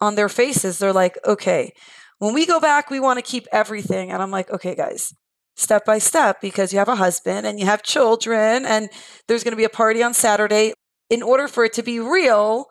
[0.00, 0.78] on their faces.
[0.78, 1.72] They're like, okay,
[2.18, 4.10] when we go back, we want to keep everything.
[4.10, 5.14] And I'm like, okay, guys,
[5.56, 8.88] step by step because you have a husband and you have children and
[9.28, 10.72] there's going to be a party on Saturday.
[11.10, 12.66] In order for it to be real,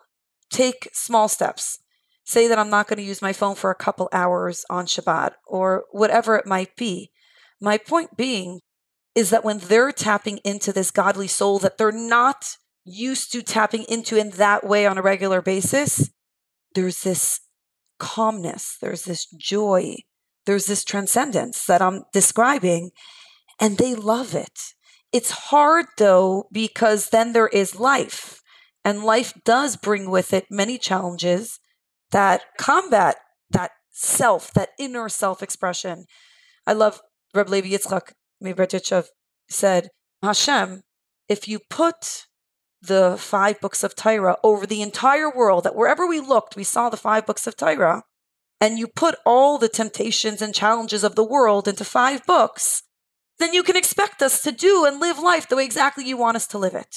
[0.50, 1.78] take small steps.
[2.24, 5.32] Say that I'm not going to use my phone for a couple hours on Shabbat
[5.46, 7.10] or whatever it might be.
[7.60, 8.60] My point being
[9.14, 13.84] is that when they're tapping into this godly soul that they're not used to tapping
[13.84, 16.10] into in that way on a regular basis,
[16.74, 17.40] there's this
[17.98, 19.96] calmness, there's this joy,
[20.46, 22.90] there's this transcendence that I'm describing,
[23.60, 24.74] and they love it.
[25.12, 28.40] It's hard though, because then there is life,
[28.84, 31.60] and life does bring with it many challenges
[32.10, 33.16] that combat
[33.50, 36.04] that self, that inner self expression.
[36.66, 37.00] I love
[37.32, 38.12] Reb Levi Yitzchak
[38.42, 39.06] MiBerditchev
[39.48, 39.88] said,
[40.22, 40.82] Hashem,
[41.28, 42.26] if you put
[42.86, 46.90] the five books of Torah over the entire world, that wherever we looked, we saw
[46.90, 48.04] the five books of Torah,
[48.60, 52.82] and you put all the temptations and challenges of the world into five books,
[53.38, 56.36] then you can expect us to do and live life the way exactly you want
[56.36, 56.96] us to live it.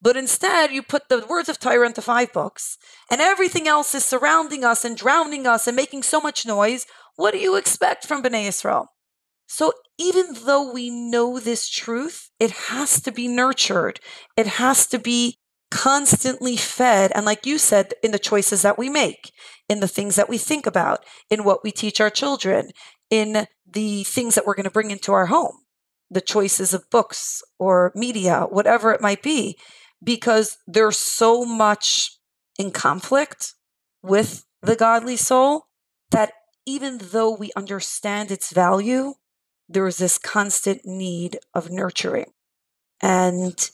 [0.00, 2.78] But instead, you put the words of Torah into five books,
[3.10, 6.86] and everything else is surrounding us and drowning us and making so much noise.
[7.16, 8.92] What do you expect from Bnei Israel?
[9.48, 13.98] So even though we know this truth, it has to be nurtured.
[14.36, 15.38] It has to be
[15.70, 17.10] constantly fed.
[17.14, 19.32] And like you said, in the choices that we make,
[19.68, 22.70] in the things that we think about, in what we teach our children,
[23.10, 25.56] in the things that we're going to bring into our home,
[26.10, 29.58] the choices of books or media, whatever it might be,
[30.04, 32.18] because there's so much
[32.58, 33.54] in conflict
[34.02, 35.66] with the godly soul
[36.10, 36.32] that
[36.66, 39.14] even though we understand its value,
[39.68, 42.32] there is this constant need of nurturing.
[43.02, 43.70] And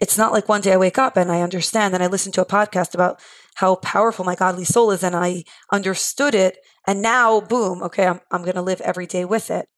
[0.00, 2.42] it's not like one day I wake up and I understand and I listen to
[2.42, 3.20] a podcast about
[3.56, 6.58] how powerful my godly soul is and I understood it.
[6.86, 9.68] And now, boom, okay, I'm, I'm going to live every day with it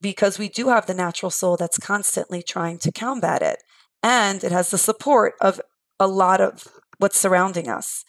[0.00, 3.62] because we do have the natural soul that's constantly trying to combat it.
[4.02, 5.60] And it has the support of
[5.98, 6.68] a lot of
[6.98, 8.04] what's surrounding us.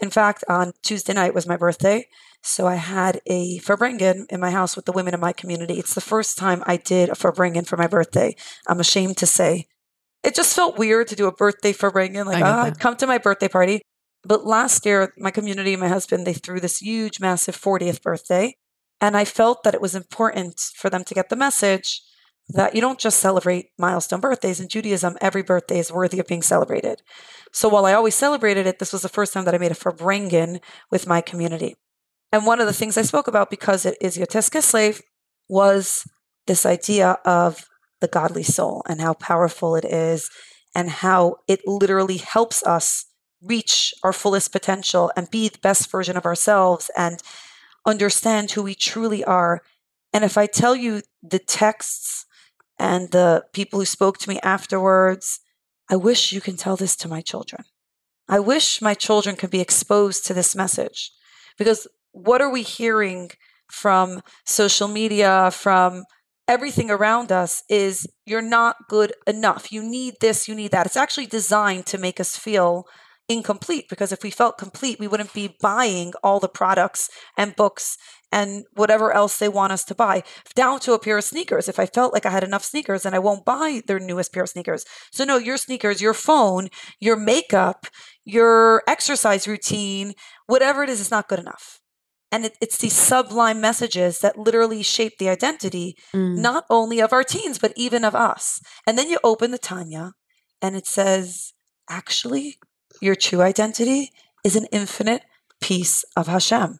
[0.00, 2.06] In fact, on Tuesday night was my birthday.
[2.42, 5.78] So I had a Farbrengen in my house with the women in my community.
[5.78, 8.36] It's the first time I did a Farbrengen for my birthday.
[8.66, 9.66] I'm ashamed to say.
[10.22, 12.26] It just felt weird to do a birthday Farbrengen.
[12.26, 13.82] Like, oh, ah, I'd come to my birthday party.
[14.24, 18.54] But last year, my community and my husband, they threw this huge, massive 40th birthday.
[19.00, 22.02] And I felt that it was important for them to get the message
[22.48, 24.60] that you don't just celebrate milestone birthdays.
[24.60, 27.02] In Judaism, every birthday is worthy of being celebrated.
[27.52, 29.76] So while I always celebrated it, this was the first time that I made a
[29.76, 31.76] Farbrengen with my community.
[32.32, 35.00] And one of the things I spoke about, because it is Yud Tes Kislev,
[35.48, 36.06] was
[36.46, 37.66] this idea of
[38.00, 40.30] the godly soul and how powerful it is
[40.74, 43.06] and how it literally helps us
[43.42, 47.22] reach our fullest potential and be the best version of ourselves and
[47.86, 49.62] understand who we truly are.
[50.12, 52.25] And if I tell you the texts
[52.78, 55.40] and the people who spoke to me afterwards,
[55.90, 57.64] I wish you can tell this to my children.
[58.28, 61.12] I wish my children could be exposed to this message
[61.58, 63.30] because what are we hearing
[63.70, 66.04] from social media, from
[66.48, 69.72] everything around us is you're not good enough.
[69.72, 70.86] You need this, you need that.
[70.86, 72.86] It's actually designed to make us feel
[73.28, 77.98] incomplete because if we felt complete, we wouldn't be buying all the products and books
[78.32, 80.22] and whatever else they want us to buy,
[80.54, 81.68] down to a pair of sneakers.
[81.68, 84.42] If I felt like I had enough sneakers, then I won't buy their newest pair
[84.42, 84.84] of sneakers.
[85.12, 86.68] So, no, your sneakers, your phone,
[87.00, 87.86] your makeup,
[88.24, 90.14] your exercise routine,
[90.46, 91.80] whatever it is, is not good enough.
[92.32, 96.38] And it, it's these sublime messages that literally shape the identity, Mm.
[96.38, 98.60] not only of our teens, but even of us.
[98.86, 100.12] And then you open the Tanya
[100.60, 101.52] and it says,
[101.88, 102.58] actually,
[103.00, 104.10] your true identity
[104.44, 105.22] is an infinite
[105.60, 106.78] piece of Hashem.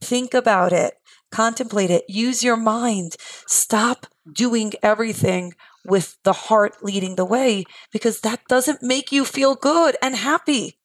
[0.00, 0.94] Think about it,
[1.30, 3.16] contemplate it, use your mind.
[3.46, 9.54] Stop doing everything with the heart leading the way because that doesn't make you feel
[9.54, 10.78] good and happy.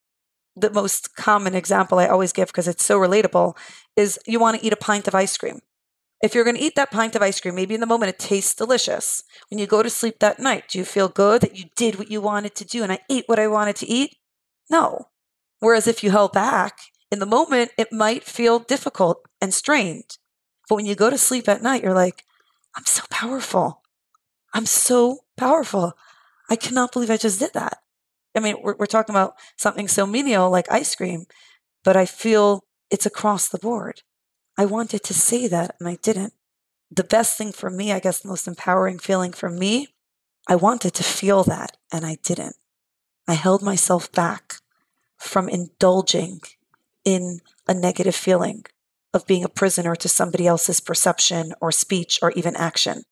[0.55, 3.57] The most common example I always give because it's so relatable
[3.95, 5.59] is you want to eat a pint of ice cream.
[6.22, 8.20] If you're going to eat that pint of ice cream, maybe in the moment it
[8.20, 9.24] tastes delicious.
[9.49, 12.09] When you go to sleep that night, do you feel good that you did what
[12.09, 14.16] you wanted to do and I ate what I wanted to eat?
[14.70, 15.09] No.
[15.59, 16.80] Whereas if you held back
[17.14, 20.18] in the moment, it might feel difficult and strained.
[20.68, 22.26] But when you go to sleep at night, you're like,
[22.76, 23.84] I'm so powerful.
[24.51, 25.93] I'm so powerful.
[26.49, 27.78] I cannot believe I just did that.
[28.36, 31.26] I mean, we're, we're talking about something so menial like ice cream,
[31.84, 34.01] but I feel it's across the board.
[34.57, 36.34] I wanted to say that and I didn't.
[36.89, 39.89] The best thing for me, I guess, the most empowering feeling for me,
[40.47, 42.55] I wanted to feel that and I didn't.
[43.28, 44.55] I held myself back
[45.20, 46.41] from indulging
[47.06, 48.66] in a negative feeling
[49.14, 53.04] of being a prisoner to somebody else's perception or speech or even action.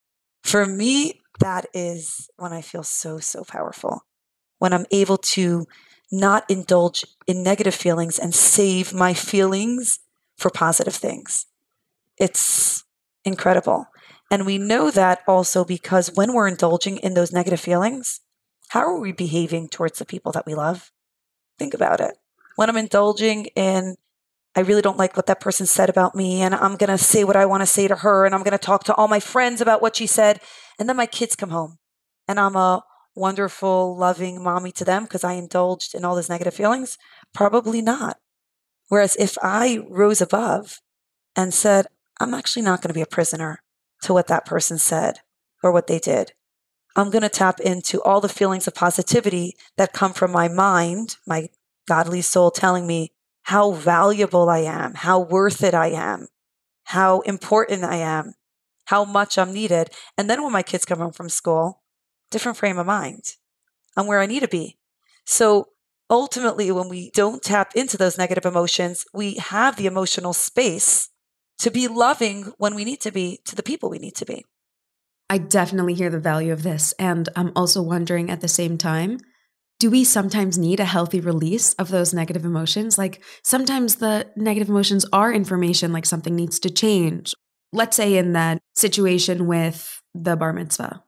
[0.43, 4.01] For me, that is when I feel so, so powerful.
[4.57, 5.65] When I'm able to
[6.11, 9.99] not indulge in negative feelings and save my feelings
[10.37, 11.45] for positive things.
[12.17, 12.83] It's
[13.23, 13.87] incredible.
[14.29, 18.21] And we know that also because when we're indulging in those negative feelings,
[18.69, 20.91] how are we behaving towards the people that we love?
[21.57, 22.17] Think about it.
[22.55, 23.95] When I'm indulging in,
[24.55, 27.23] I really don't like what that person said about me, and I'm going to say
[27.23, 29.19] what I want to say to her, and I'm going to talk to all my
[29.19, 30.41] friends about what she said.
[30.77, 31.77] And then my kids come home,
[32.27, 32.83] and I'm a
[33.15, 36.97] wonderful, loving mommy to them because I indulged in all those negative feelings.
[37.33, 38.17] Probably not.
[38.89, 40.81] Whereas if I rose above
[41.35, 41.87] and said,
[42.19, 43.63] I'm actually not going to be a prisoner
[44.03, 45.19] to what that person said
[45.63, 46.33] or what they did.
[46.95, 51.15] I'm going to tap into all the feelings of positivity that come from my mind,
[51.25, 51.49] my
[51.87, 53.11] godly soul telling me
[53.43, 56.27] how valuable I am, how worth it I am,
[56.85, 58.33] how important I am,
[58.85, 59.89] how much I'm needed.
[60.17, 61.81] And then when my kids come home from school,
[62.29, 63.23] different frame of mind.
[63.95, 64.77] I'm where I need to be.
[65.25, 65.69] So
[66.09, 71.09] ultimately, when we don't tap into those negative emotions, we have the emotional space
[71.59, 74.45] to be loving when we need to be to the people we need to be.
[75.29, 76.93] I definitely hear the value of this.
[76.99, 79.19] And I'm also wondering at the same time,
[79.81, 82.99] do we sometimes need a healthy release of those negative emotions?
[82.99, 87.33] Like sometimes the negative emotions are information, like something needs to change.
[87.73, 91.03] Let's say in that situation with the bar mitzvah.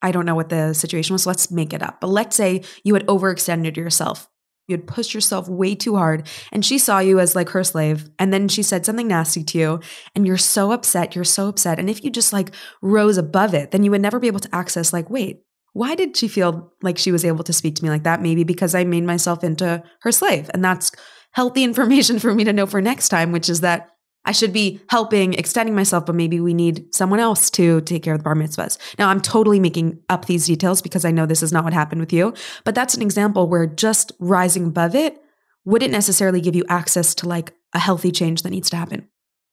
[0.00, 1.24] I don't know what the situation was.
[1.24, 2.00] So let's make it up.
[2.00, 4.30] But let's say you had overextended yourself
[4.68, 8.10] you had pushed yourself way too hard and she saw you as like her slave
[8.18, 9.80] and then she said something nasty to you
[10.14, 12.50] and you're so upset you're so upset and if you just like
[12.82, 15.42] rose above it then you would never be able to access like wait
[15.76, 18.44] why did she feel like she was able to speak to me like that maybe
[18.44, 20.90] because i made myself into her slave and that's
[21.32, 23.90] healthy information for me to know for next time which is that
[24.28, 28.12] I should be helping, extending myself, but maybe we need someone else to take care
[28.12, 28.76] of the bar mitzvahs.
[28.98, 32.00] Now, I'm totally making up these details because I know this is not what happened
[32.00, 35.16] with you, but that's an example where just rising above it
[35.64, 39.08] wouldn't necessarily give you access to like a healthy change that needs to happen.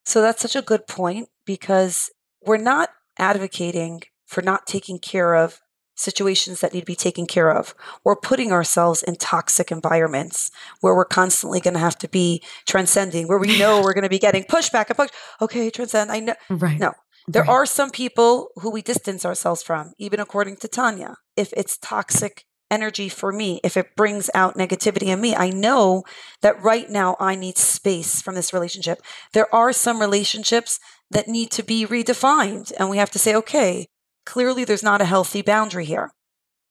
[0.06, 2.10] So that's such a good point because
[2.44, 5.60] we're not advocating for not taking care of
[5.96, 7.76] situations that need to be taken care of.
[8.04, 13.28] Or putting ourselves in toxic environments where we're constantly going to have to be transcending
[13.28, 15.10] where we know we're going to be getting pushback and push
[15.42, 16.80] okay transcend i know right.
[16.80, 16.94] no.
[17.26, 17.50] There right.
[17.50, 21.16] are some people who we distance ourselves from even according to tanya.
[21.38, 26.04] If it's toxic energy for me if it brings out negativity in me i know
[26.42, 29.02] that right now i need space from this relationship.
[29.34, 30.80] There are some relationships
[31.12, 33.88] that need to be redefined and we have to say okay
[34.26, 36.12] Clearly, there's not a healthy boundary here.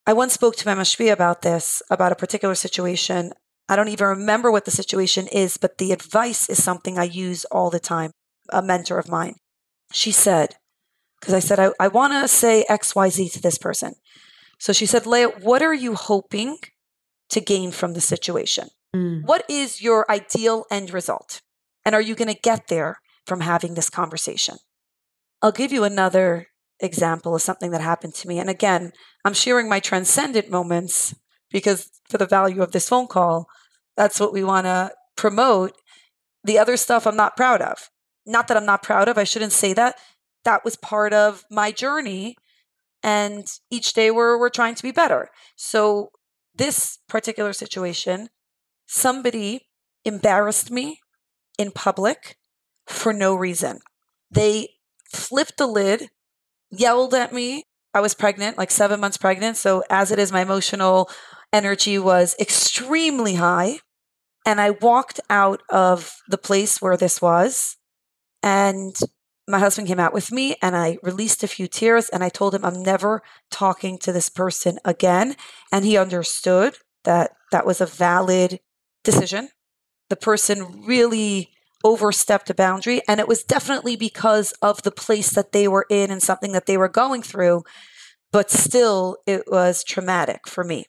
[0.05, 3.31] I once spoke to Mama about this, about a particular situation.
[3.69, 7.45] I don't even remember what the situation is, but the advice is something I use
[7.45, 8.11] all the time.
[8.49, 9.35] A mentor of mine.
[9.93, 10.55] She said,
[11.19, 13.93] because I said, I, I want to say XYZ to this person.
[14.59, 16.57] So she said, Leah, what are you hoping
[17.29, 18.67] to gain from the situation?
[18.93, 19.23] Mm.
[19.25, 21.41] What is your ideal end result?
[21.85, 24.57] And are you going to get there from having this conversation?
[25.41, 26.47] I'll give you another
[26.83, 28.39] example of something that happened to me.
[28.39, 28.91] And again,
[29.25, 31.15] I'm sharing my transcendent moments
[31.51, 33.47] because for the value of this phone call,
[33.95, 35.73] that's what we want to promote.
[36.43, 37.89] The other stuff I'm not proud of.
[38.25, 39.95] Not that I'm not proud of, I shouldn't say that.
[40.45, 42.35] That was part of my journey.
[43.01, 45.29] And each day we're, we're trying to be better.
[45.55, 46.11] So,
[46.55, 48.29] this particular situation,
[48.85, 49.67] somebody
[50.05, 50.99] embarrassed me
[51.57, 52.37] in public
[52.85, 53.79] for no reason.
[54.29, 54.69] They
[55.11, 56.09] flipped the lid
[56.79, 57.63] yelled at me.
[57.93, 59.57] I was pregnant, like seven months pregnant.
[59.57, 61.09] So, as it is, my emotional
[61.51, 63.79] energy was extremely high.
[64.45, 67.77] And I walked out of the place where this was.
[68.41, 68.95] And
[69.47, 72.55] my husband came out with me and I released a few tears and I told
[72.55, 73.21] him I'm never
[73.51, 75.35] talking to this person again.
[75.71, 78.59] And he understood that that was a valid
[79.03, 79.49] decision.
[80.09, 81.52] The person really
[81.83, 83.01] overstepped a boundary.
[83.07, 86.65] And it was definitely because of the place that they were in and something that
[86.65, 87.63] they were going through.
[88.31, 90.85] But still, it was traumatic for me.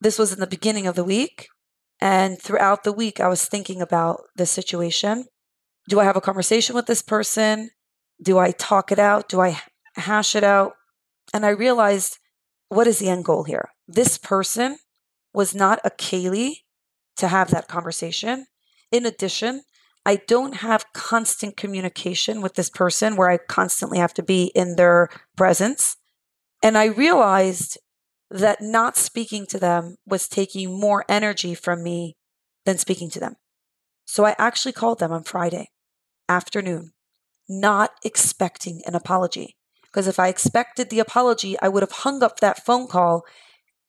[0.00, 1.48] This was in the beginning of the week.
[2.00, 5.26] And throughout the week, I was thinking about the situation.
[5.88, 7.70] Do I have a conversation with this person?
[8.22, 9.28] Do I talk it out?
[9.28, 9.60] Do I
[9.96, 10.74] hash it out?
[11.34, 12.18] And I realized
[12.68, 13.68] what is the end goal here?
[13.86, 14.78] This person
[15.34, 16.54] was not a keili
[17.16, 18.46] to have that conversation.
[18.90, 19.62] In addition,
[20.04, 24.76] I don't have constant communication with this person where I constantly have to be in
[24.76, 25.96] their presence.
[26.62, 27.78] And I realized
[28.30, 32.16] that not speaking to them was taking more energy from me
[32.64, 33.36] than speaking to them.
[34.04, 35.70] So I actually called them on Friday
[36.28, 36.92] afternoon,
[37.48, 39.56] not expecting an apology.
[39.84, 43.24] Because if I expected the apology, I would have hung up that phone call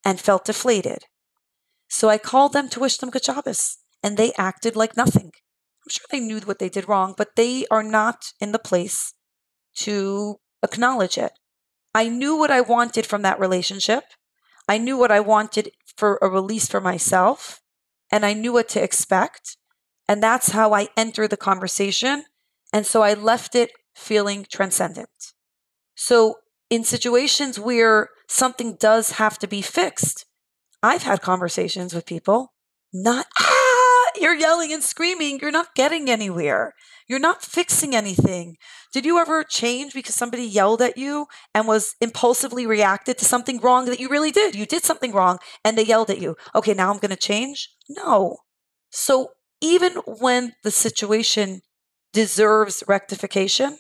[0.04, 1.06] and felt deflated.
[1.88, 3.26] So I called them to wish them good
[4.04, 5.32] and they acted like nothing.
[5.84, 9.14] I'm sure they knew what they did wrong, but they are not in the place
[9.76, 11.34] to acknowledge it.
[11.94, 14.06] I knew what I wanted from that relationship.
[14.68, 17.60] I knew what I wanted for a release for myself,
[18.12, 19.58] and I knew what to expect.
[20.08, 22.26] And that's how I entered the conversation.
[22.72, 25.34] And so I left it feeling transcendent.
[25.96, 26.36] So,
[26.70, 30.26] in situations where something does have to be fixed,
[30.82, 32.54] I've had conversations with people,
[32.92, 33.28] not
[34.22, 36.74] you're yelling and screaming, you're not getting anywhere.
[37.08, 38.56] You're not fixing anything.
[38.94, 43.60] Did you ever change because somebody yelled at you and was impulsively reacted to something
[43.60, 44.56] wrong that you really did?
[44.56, 46.36] You did something wrong and they yelled at you.
[46.56, 47.70] Okay, now I'm going to change?
[47.90, 48.38] No.
[48.90, 51.62] So even when the situation
[52.14, 53.80] deserves rectification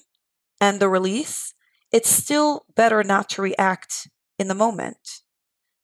[0.59, 1.53] and the release,
[1.91, 4.09] it's still better not to react
[4.39, 5.21] in the moment.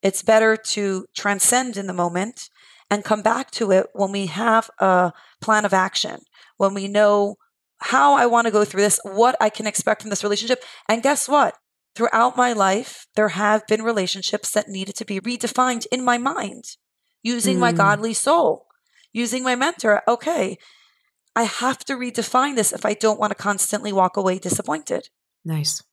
[0.01, 2.49] It's better to transcend in the moment
[2.89, 6.21] and come back to it when we have a plan of action,
[6.57, 7.35] when we know
[7.81, 10.63] how I want to go through this, what I can expect from this relationship.
[10.87, 11.55] And guess what?
[11.95, 16.63] Throughout my life, there have been relationships that needed to be redefined in my mind
[17.23, 17.77] using my Mm.
[17.77, 18.67] godly soul,
[19.11, 20.01] using my mentor.
[20.07, 20.57] Okay,
[21.35, 25.09] I have to redefine this if I don't want to constantly walk away disappointed.
[25.45, 25.83] Nice.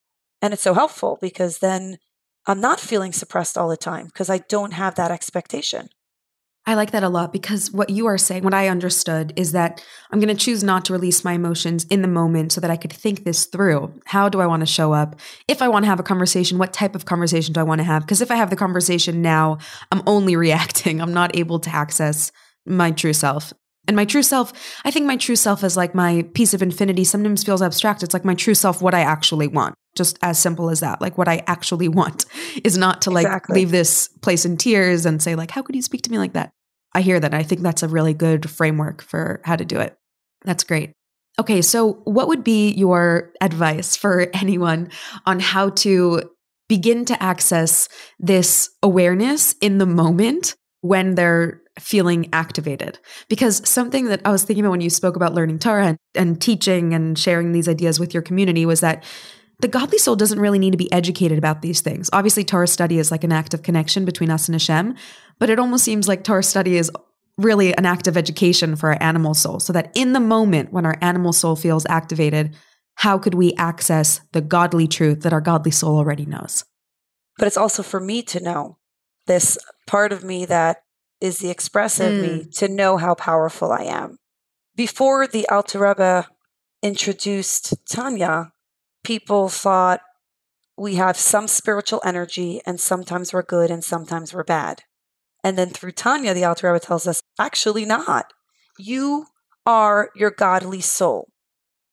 [0.41, 1.97] And it's so helpful because then
[2.45, 5.89] I'm not feeling suppressed all the time because I don't have that expectation.
[6.67, 9.81] I like that a lot because what you are saying, what I understood is that
[10.11, 12.75] I'm going to choose not to release my emotions in the moment so that I
[12.75, 13.93] could think this through.
[14.05, 15.15] How do I want to show up?
[15.47, 17.85] If I want to have a conversation, what type of conversation do I want to
[17.85, 18.03] have?
[18.03, 19.59] Because if I have the conversation now,
[19.93, 21.01] I'm only reacting.
[21.01, 22.33] I'm not able to access
[22.65, 23.53] my true self.
[23.87, 24.51] And my true self,
[24.83, 28.03] I think my true self is like my piece of infinity sometimes feels abstract.
[28.03, 29.73] It's like my true self, what I actually want.
[29.95, 30.99] Just as simple as that.
[30.99, 32.25] Like what I actually want
[32.65, 33.55] is not to like Exactly.
[33.55, 36.33] leave this place in tears and say like, how could you speak to me like
[36.33, 36.51] that?
[36.97, 37.31] I hear that.
[37.31, 39.95] I think that's a really good framework for how to do it.
[40.45, 40.93] That's great.
[41.37, 44.89] Okay, so what would be your advice for anyone
[45.27, 46.23] on how to
[46.67, 47.87] begin to access
[48.17, 52.97] this awareness in the moment when they're feeling activated?
[53.29, 56.41] Because something that I was thinking about when you spoke about learning Torah and, and
[56.41, 59.03] teaching and sharing these ideas with your community was that
[59.59, 62.09] the godly soul doesn't really need to be educated about these things.
[62.13, 64.95] Obviously, Torah study is like an act of connection between us and Hashem,
[65.39, 66.91] but it almost seems like Torah study is
[67.37, 69.59] really an act of education for our animal soul.
[69.59, 72.55] So that in the moment when our animal soul feels activated,
[72.95, 76.63] how could we access the godly truth that our godly soul already knows?
[77.37, 78.77] But it's also for me to know
[79.27, 80.83] this part of me that
[81.21, 82.57] is the expressive me mm.
[82.57, 84.17] to know how powerful I am.
[84.75, 86.27] Before the Alter Rebbe
[86.81, 88.51] introduced Tanya,
[89.07, 90.01] people thought
[90.77, 94.81] we have some spiritual energy and sometimes we're good and sometimes we're bad.
[95.45, 98.33] And then through Tanya, the Alter Rebbe tells us, actually not.
[98.77, 99.27] You
[99.65, 101.29] are your godly soul.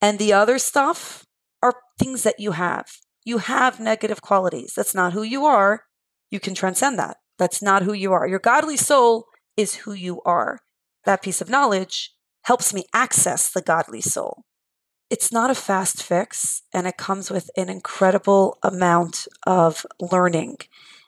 [0.03, 1.25] And the other stuff
[1.63, 2.87] are things that you have.
[3.25, 4.73] You have negative qualities.
[4.75, 5.85] That's not who you are.
[6.33, 7.19] You can transcend that.
[7.39, 8.27] That's not who you are.
[8.27, 10.59] Your godly soul is who you are.
[11.05, 12.11] That piece of knowledge
[12.43, 14.43] helps me access the godly soul.
[15.15, 20.57] It's not a fast fix, and it comes with an incredible amount of learning.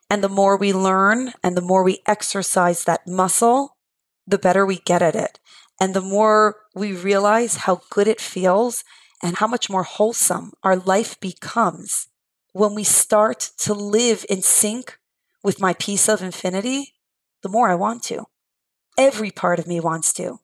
[0.08, 3.76] And the more we learn and the more we exercise that muscle,
[4.24, 5.40] the better we get at it.
[5.80, 8.84] And the more we realize how good it feels
[9.24, 12.06] and how much more wholesome our life becomes
[12.52, 15.00] when we start to live in sync
[15.42, 16.94] with my piece of infinity,
[17.42, 18.26] the more I want to.
[18.96, 20.38] Every part of me wants to.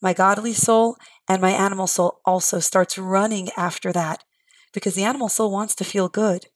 [0.00, 0.96] My godly soul
[1.28, 4.24] and my animal soul also starts running after that
[4.72, 6.46] because the animal soul wants to feel good.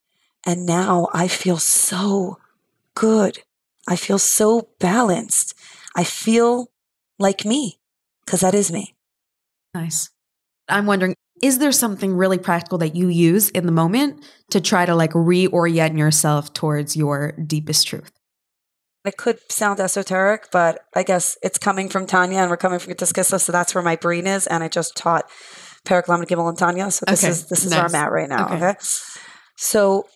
[0.47, 2.39] And now I feel so
[2.95, 3.41] good.
[3.89, 5.55] I feel so balanced.
[5.97, 6.71] I feel
[7.19, 7.79] like me
[8.25, 8.95] because that is me.
[9.75, 10.11] Nice.
[10.69, 14.87] I'm wondering, is there something really practical that you use in the moment to try
[14.87, 18.13] to like reorient yourself towards your deepest truth?
[19.05, 22.93] It could sound esoteric, but I guess it's coming from Tanya and we're coming from
[22.95, 24.47] Kiskissa, so that's where my brain is.
[24.47, 25.25] And I just taught
[26.09, 26.91] Lamed Gimel and Tanya.
[26.91, 27.87] So this Okay, is this is where.
[27.87, 28.47] I'm at right now.
[28.47, 28.57] Okay.
[28.57, 28.75] Okay.
[29.57, 30.07] So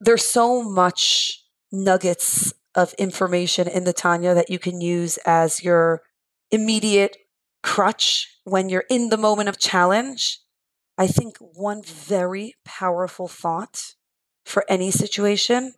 [0.00, 1.38] there's so much
[1.70, 6.02] nuggets of information in the Tanya that you can use as your
[6.50, 7.16] immediate
[7.62, 10.40] crutch when you're in the moment of challenge.
[10.98, 13.94] I think one very powerful thought
[14.44, 15.74] for any situation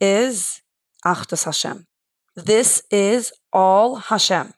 [0.00, 0.60] is
[1.04, 1.86] Achdus Hashem.
[2.34, 4.54] This is all Hashem.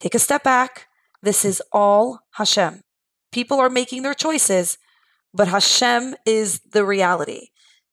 [0.00, 0.86] Take a step back.
[1.22, 2.82] This is all Hashem.
[3.32, 4.78] People are making their choices,
[5.34, 7.48] but Hashem is the reality.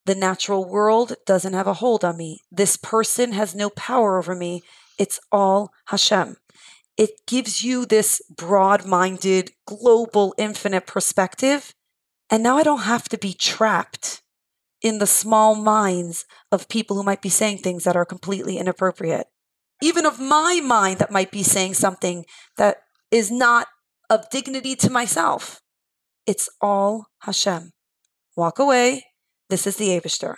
[0.05, 2.41] The natural world doesn't have a hold on me.
[2.51, 4.61] This person has no power over me.
[4.99, 6.37] It's all Hashem.
[6.97, 11.73] It gives you this broad minded, global, infinite perspective.
[12.29, 14.21] And now I don't have to be trapped
[14.83, 19.27] in the small minds of people who might be saying things that are completely inappropriate.
[19.81, 22.25] Even of my mind that might be saying something
[22.57, 22.77] that
[23.09, 23.67] is not
[24.09, 25.61] of dignity to myself.
[26.27, 27.71] It's all Hashem.
[28.35, 29.05] Walk away.
[29.49, 30.37] This is the Aibershter.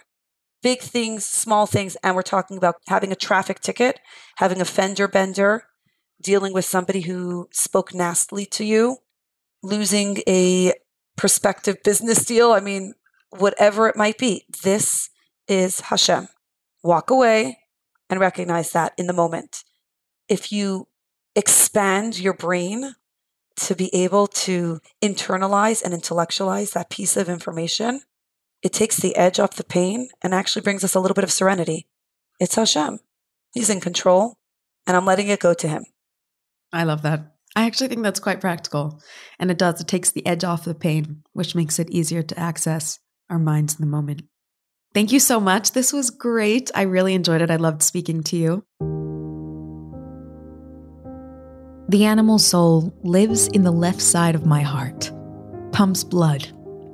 [0.61, 3.99] Big things, small things, and we're talking about having a traffic ticket,
[4.37, 5.63] having a fender bender,
[6.21, 8.97] dealing with somebody who spoke nastily to you,
[9.61, 10.73] losing a
[11.17, 12.51] prospective business deal.
[12.51, 12.93] I mean,
[13.31, 15.09] whatever it might be, this
[15.47, 16.27] is Hashem.
[16.83, 17.59] Walk away
[18.09, 19.63] and recognize that in the moment.
[20.29, 20.87] If you
[21.35, 22.95] expand your brain
[23.57, 28.01] to be able to internalize and intellectualize that piece of information,
[28.61, 31.31] it takes the edge off the pain and actually brings us a little bit of
[31.31, 31.87] serenity.
[32.39, 32.99] It's Hashem.
[33.53, 34.37] He's in control,
[34.85, 35.85] and I'm letting it go to him.
[36.73, 37.35] I love that.
[37.55, 39.01] I actually think that's quite practical.
[39.39, 42.39] And it does, it takes the edge off the pain, which makes it easier to
[42.39, 42.99] access
[43.29, 44.23] our minds in the moment.
[44.93, 45.73] Thank you so much.
[45.73, 46.71] This was great.
[46.73, 47.51] I really enjoyed it.
[47.51, 48.63] I loved speaking to you.
[51.89, 55.11] The animal soul lives in the left side of my heart,
[55.71, 56.47] pumps blood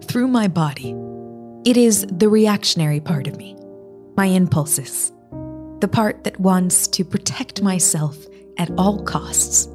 [0.06, 0.96] through my body.
[1.64, 3.56] It is the reactionary part of me,
[4.18, 5.12] my impulses,
[5.80, 8.18] the part that wants to protect myself
[8.58, 9.68] at all costs.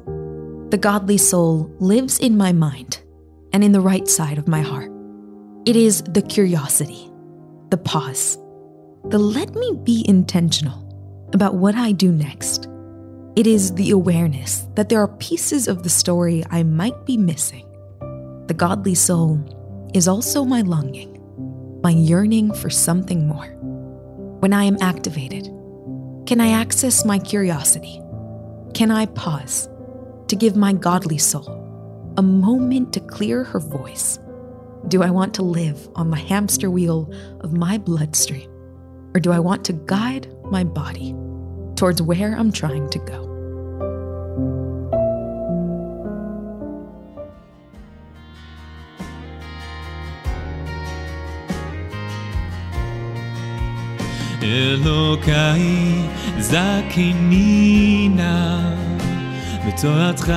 [0.69, 2.99] The godly soul lives in my mind
[3.53, 4.91] and in the right side of my heart.
[5.67, 7.11] It is the curiosity,
[7.71, 8.37] the pause,
[9.09, 12.69] the let me be intentional about what I do next.
[13.35, 17.65] It is the awareness that there are pieces of the story I might be missing.
[18.47, 19.43] The godly soul
[19.93, 21.19] is also my longing,
[21.83, 23.47] my yearning for something more.
[24.39, 25.47] When I am activated,
[26.25, 27.99] can I access my curiosity?
[28.73, 29.67] Can I pause
[30.29, 34.17] to give my godly soul a moment to clear her voice?
[34.88, 37.10] Do I want to live on the hamster wheel
[37.40, 38.50] of my bloodstream?
[39.14, 41.14] Or do I want to guide my body
[41.76, 43.28] towards where I'm trying to go?
[54.42, 56.08] אלוקיי
[56.38, 58.74] זכיני נא
[59.66, 60.32] בתורתך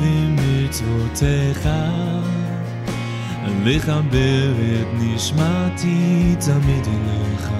[0.00, 1.68] ובמצוותיך
[3.64, 7.50] לחבר את נשמתי תמיד אליך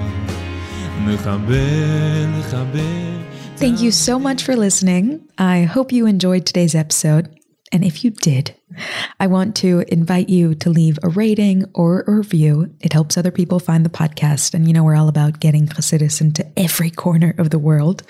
[1.05, 3.21] מחבר, לחבר
[3.57, 5.21] Thank you so much for listening.
[5.37, 7.29] I hope you enjoyed today's episode.
[7.71, 8.55] And if you did,
[9.19, 12.73] I want to invite you to leave a rating or a review.
[12.81, 14.55] It helps other people find the podcast.
[14.55, 18.03] And you know, we're all about getting Chassidus into every corner of the world.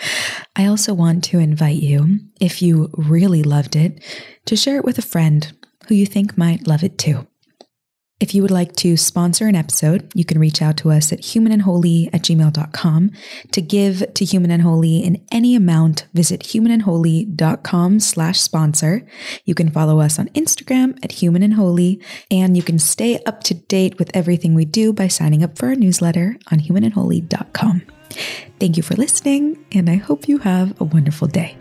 [0.56, 4.02] I also want to invite you, if you really loved it,
[4.46, 5.52] to share it with a friend
[5.88, 7.28] who you think might love it too.
[8.19, 11.21] If you would like to sponsor an episode, you can reach out to us at
[11.21, 13.11] humanandholy at gmail.com.
[13.53, 19.07] To give to Human and Holy in any amount, visit humanandholy.com slash sponsor.
[19.45, 22.01] You can follow us on Instagram at Human and Holy,
[22.31, 25.67] and you can stay up to date with everything we do by signing up for
[25.67, 27.83] our newsletter on humanandholy.com.
[28.59, 31.59] Thank you for listening, and I hope you have a wonderful day.